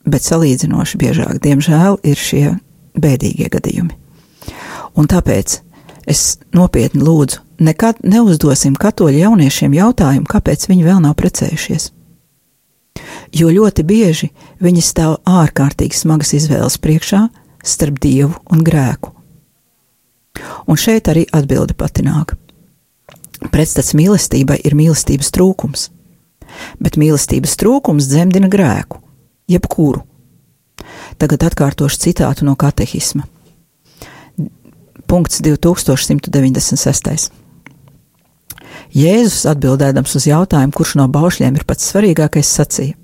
bet 0.04 0.26
salīdzinoši 0.26 0.98
biežāk, 1.00 1.38
diemžēl, 1.44 2.00
ir 2.04 2.20
šie 2.20 2.44
bēdīgie 3.00 3.48
gadījumi. 3.52 3.96
Un 4.98 5.08
tāpēc 5.08 5.60
es 6.10 6.40
nopietni 6.56 7.04
lūdzu, 7.06 7.40
nekad 7.64 8.02
neuzdosim 8.04 8.74
katoļu 8.80 9.22
jauniešiem 9.22 9.76
jautājumu, 9.76 10.28
kāpēc 10.28 10.66
viņi 10.68 10.86
vēl 10.86 11.00
nav 11.04 11.16
precējušies. 11.20 11.90
Jo 13.36 13.52
ļoti 13.54 13.84
bieži 13.86 14.30
viņi 14.60 14.82
stāv 14.84 15.20
ārkārtīgi 15.28 15.96
smagas 15.96 16.34
izvēles 16.36 16.76
priekšā 16.82 17.22
starp 17.62 18.00
dievu 18.02 18.34
un 18.50 18.64
grēku. 18.66 19.14
Un 20.66 20.78
šeit 20.80 21.08
arī 21.12 21.24
atbilde 21.36 21.76
pati 21.78 22.04
nāk. 22.06 22.34
Pretstats 23.52 23.94
mīlestībai 23.96 24.58
ir 24.66 24.76
mīlestības 24.76 25.30
trūkums 25.32 25.88
bet 26.80 26.98
mīlestības 27.00 27.56
trūkums 27.60 28.08
dzemdina 28.10 28.48
grēku, 28.52 29.00
jebkuru. 29.50 30.04
Tagad 31.20 31.44
atkārtošu 31.50 32.00
citātu 32.06 32.46
no 32.48 32.56
katehisma. 32.56 33.26
Punkts 35.10 35.42
2196. 35.42 37.30
Jēzus 38.94 39.44
atbildēdams 39.50 40.16
uz 40.18 40.26
jautājumu, 40.26 40.74
kurš 40.74 40.96
no 40.98 41.06
baušļiem 41.10 41.58
ir 41.58 41.66
pats 41.66 41.90
svarīgākais, 41.92 42.48
sacīja: 42.58 42.96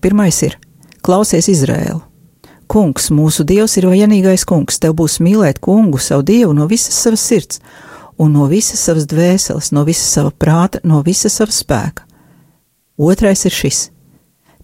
Pirmais 0.00 0.42
ir: 0.44 0.56
Klausies, 1.04 1.48
Izrēlu! 1.48 2.00
Kungs, 2.70 3.08
mūsu 3.10 3.44
Dievs 3.44 3.76
ir 3.80 3.88
vienīgais 3.90 4.44
kungs, 4.46 4.78
tev 4.78 4.94
būs 5.00 5.18
mīlēt 5.24 5.58
kungu, 5.64 5.98
savu 5.98 6.22
Dievu 6.22 6.52
no 6.54 6.68
visas 6.70 6.94
savas 7.02 7.24
sirds, 7.26 7.58
un 8.20 8.36
no 8.36 8.46
visas 8.52 8.84
savas 8.84 9.08
dvēseles, 9.10 9.72
no 9.74 9.82
visas 9.88 10.12
sava 10.14 10.30
prāta, 10.30 10.78
no 10.84 11.00
visas 11.02 11.34
sava 11.40 11.52
spēka. 11.56 12.06
Otrais 13.00 13.46
ir 13.48 13.54
šis: 13.56 13.76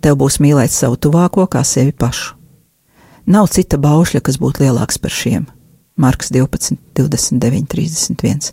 tev 0.04 0.18
būs 0.20 0.34
mīlēt 0.44 0.68
savu 0.68 0.98
tuvāko 1.00 1.46
kā 1.48 1.62
sevi 1.64 1.94
pašu. 1.96 2.34
Nav 3.32 3.48
cita 3.48 3.78
baušļa, 3.80 4.20
kas 4.20 4.36
būtu 4.36 4.60
lielāks 4.60 5.00
par 5.00 5.10
šiem. 5.10 5.46
Marks 5.96 6.28
12, 6.34 6.76
29, 7.00 7.64
31. 7.72 8.50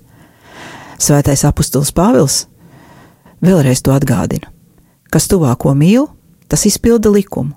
Svētais 1.03 1.43
apustulis 1.43 1.91
Pāvils 1.91 2.45
vēlreiz 3.43 3.83
to 3.83 3.91
atgādina: 3.91 4.53
kas 5.11 5.27
tuvāko 5.27 5.75
mīl, 5.75 6.07
tas 6.47 6.63
izpilda 6.63 7.11
likumu. 7.11 7.51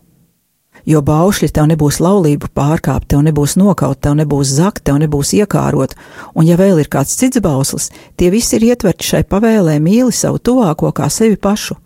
Jo 0.82 1.06
baušļi 1.06 1.52
tev 1.54 1.70
nebūs 1.70 2.02
laulību 2.02 2.50
pārkāpt, 2.50 3.06
tev 3.14 3.22
nebūs 3.22 3.54
nokaut, 3.54 4.02
tev 4.02 4.18
nebūs 4.18 4.50
zakt, 4.58 4.82
tev 4.82 4.98
nebūs 4.98 5.30
iekārot, 5.38 5.94
un 6.34 6.50
ja 6.50 6.58
vēl 6.58 6.82
ir 6.82 6.90
kāds 6.90 7.14
cits 7.22 7.38
bauslis, 7.38 7.92
tie 8.18 8.34
visi 8.34 8.58
ir 8.58 8.72
ietverti 8.74 9.14
šai 9.14 9.26
pavēlē 9.30 9.78
mīli 9.78 10.10
savu 10.10 10.42
tuvāko 10.42 10.90
kā 10.90 11.06
sevi 11.06 11.38
pašu 11.38 11.78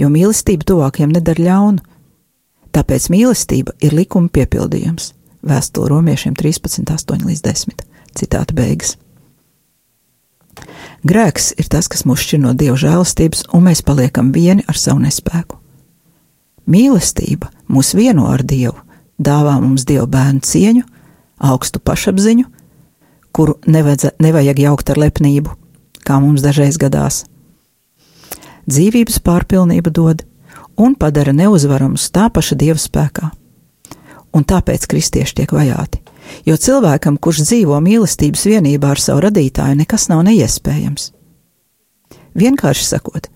jo 0.00 0.10
mīlestība 0.12 0.66
tuvākiem 0.68 1.12
nedara 1.14 1.44
ļaunu. 1.48 1.84
Tāpēc 2.76 3.08
mīlestība 3.12 3.74
ir 3.80 3.96
likuma 3.96 4.28
piepildījums. 4.32 5.12
Vēstule 5.46 5.90
romiešiem 5.92 6.34
13, 6.36 6.88
8 6.92 7.26
līdz 7.26 7.44
10. 7.46 7.84
Citāta 8.16 8.56
beigas. 8.56 8.96
Grēks 11.06 11.52
ir 11.60 11.68
tas, 11.70 11.88
kas 11.92 12.04
mūs 12.08 12.24
šķir 12.24 12.40
no 12.42 12.52
dieva 12.56 12.76
žēlastības, 12.80 13.46
un 13.54 13.68
mēs 13.68 13.84
paliekam 13.86 14.32
vieni 14.34 14.64
ar 14.66 14.78
savu 14.80 15.04
nespēku. 15.04 15.60
Mīlestība 16.66 17.52
mūs 17.70 17.92
vieno 17.94 18.26
ar 18.32 18.42
dievu, 18.42 18.80
dāvā 19.22 19.54
mums 19.62 19.84
dievu 19.86 20.08
bērnu 20.10 20.42
cieņu, 20.42 20.82
augstu 21.38 21.78
pašapziņu, 21.78 22.48
kuru 23.36 23.58
nevajag, 23.68 24.58
jaukt 24.64 24.90
ar 24.90 25.00
lepnību, 25.04 25.52
kā 26.02 26.18
mums 26.22 26.42
dažreiz 26.42 26.80
gadās. 26.80 27.24
Dzīvības 28.66 29.20
pārpilnība 29.22 29.92
dod 29.94 30.24
un 30.76 30.96
padara 30.98 31.32
neuzvaramus 31.32 32.10
tā 32.10 32.28
paša 32.32 32.58
dieva 32.58 32.80
spēkā. 32.80 33.30
Un 34.36 34.44
tāpēc 34.44 34.84
kristieši 34.90 35.40
tiek 35.40 35.54
vajāti 35.54 36.02
jo 36.46 36.56
cilvēkam, 36.56 37.18
kurš 37.20 37.44
dzīvo 37.46 37.78
mīlestības 37.82 38.46
vienībā 38.50 38.92
ar 38.94 39.02
savu 39.02 39.24
radītāju, 39.26 39.78
nekas 39.82 40.08
nav 40.12 40.24
neiespējams. 40.28 41.10
Vienkārši 42.36 42.84
sakot, 42.84 43.30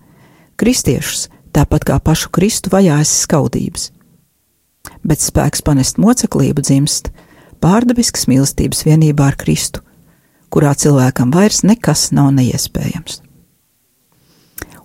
kristiešus, 0.61 1.29
tāpat 1.55 1.87
kā 1.89 1.97
pašu 2.03 2.29
Kristu, 2.33 2.71
vajājas 2.73 3.13
skaudības, 3.25 3.89
bet 5.03 5.23
spēks 5.23 5.65
panest 5.65 6.01
moceklību 6.01 6.63
dzimst 6.65 7.09
pārdabiskas 7.63 8.27
mīlestības 8.29 8.85
vienībā 8.85 9.31
ar 9.31 9.39
Kristu, 9.41 9.81
kurā 10.53 10.75
cilvēkam 10.77 11.33
vairs 11.33 11.63
nekas 11.65 12.09
nav 12.15 12.31
neiespējams. 12.37 13.21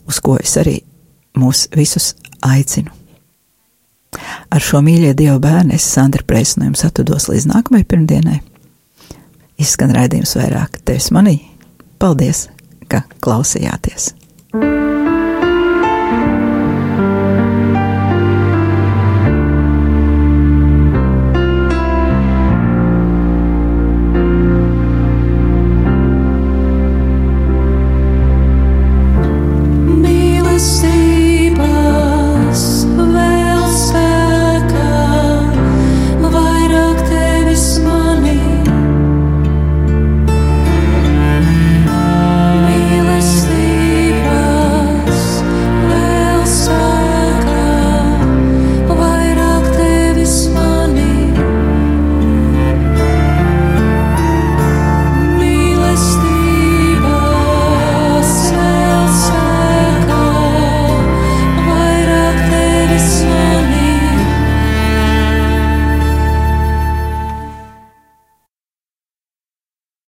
Uz 0.06 0.20
ko 0.22 0.36
es 0.40 0.54
arī 0.60 0.78
mūs 1.36 1.66
visus 1.76 2.14
aicinu. 2.46 2.92
Ar 4.50 4.62
šo 4.62 4.80
mīļie 4.84 5.12
Dieva 5.18 5.38
bērnu 5.42 5.74
es 5.76 5.84
Sandra 5.84 6.24
Preis 6.26 6.54
no 6.56 6.68
jums 6.68 6.84
atvados 6.86 7.28
līdz 7.28 7.48
nākamajai 7.50 7.88
pirmdienai. 7.90 8.40
Izskan 9.60 9.92
raidījums 9.96 10.36
vairāk 10.38 10.80
tevis 10.84 11.10
manī. 11.12 11.38
Paldies, 12.00 12.46
ka 12.88 13.04
klausījāties! 13.24 14.12
thank 14.56 14.64
you 14.64 14.95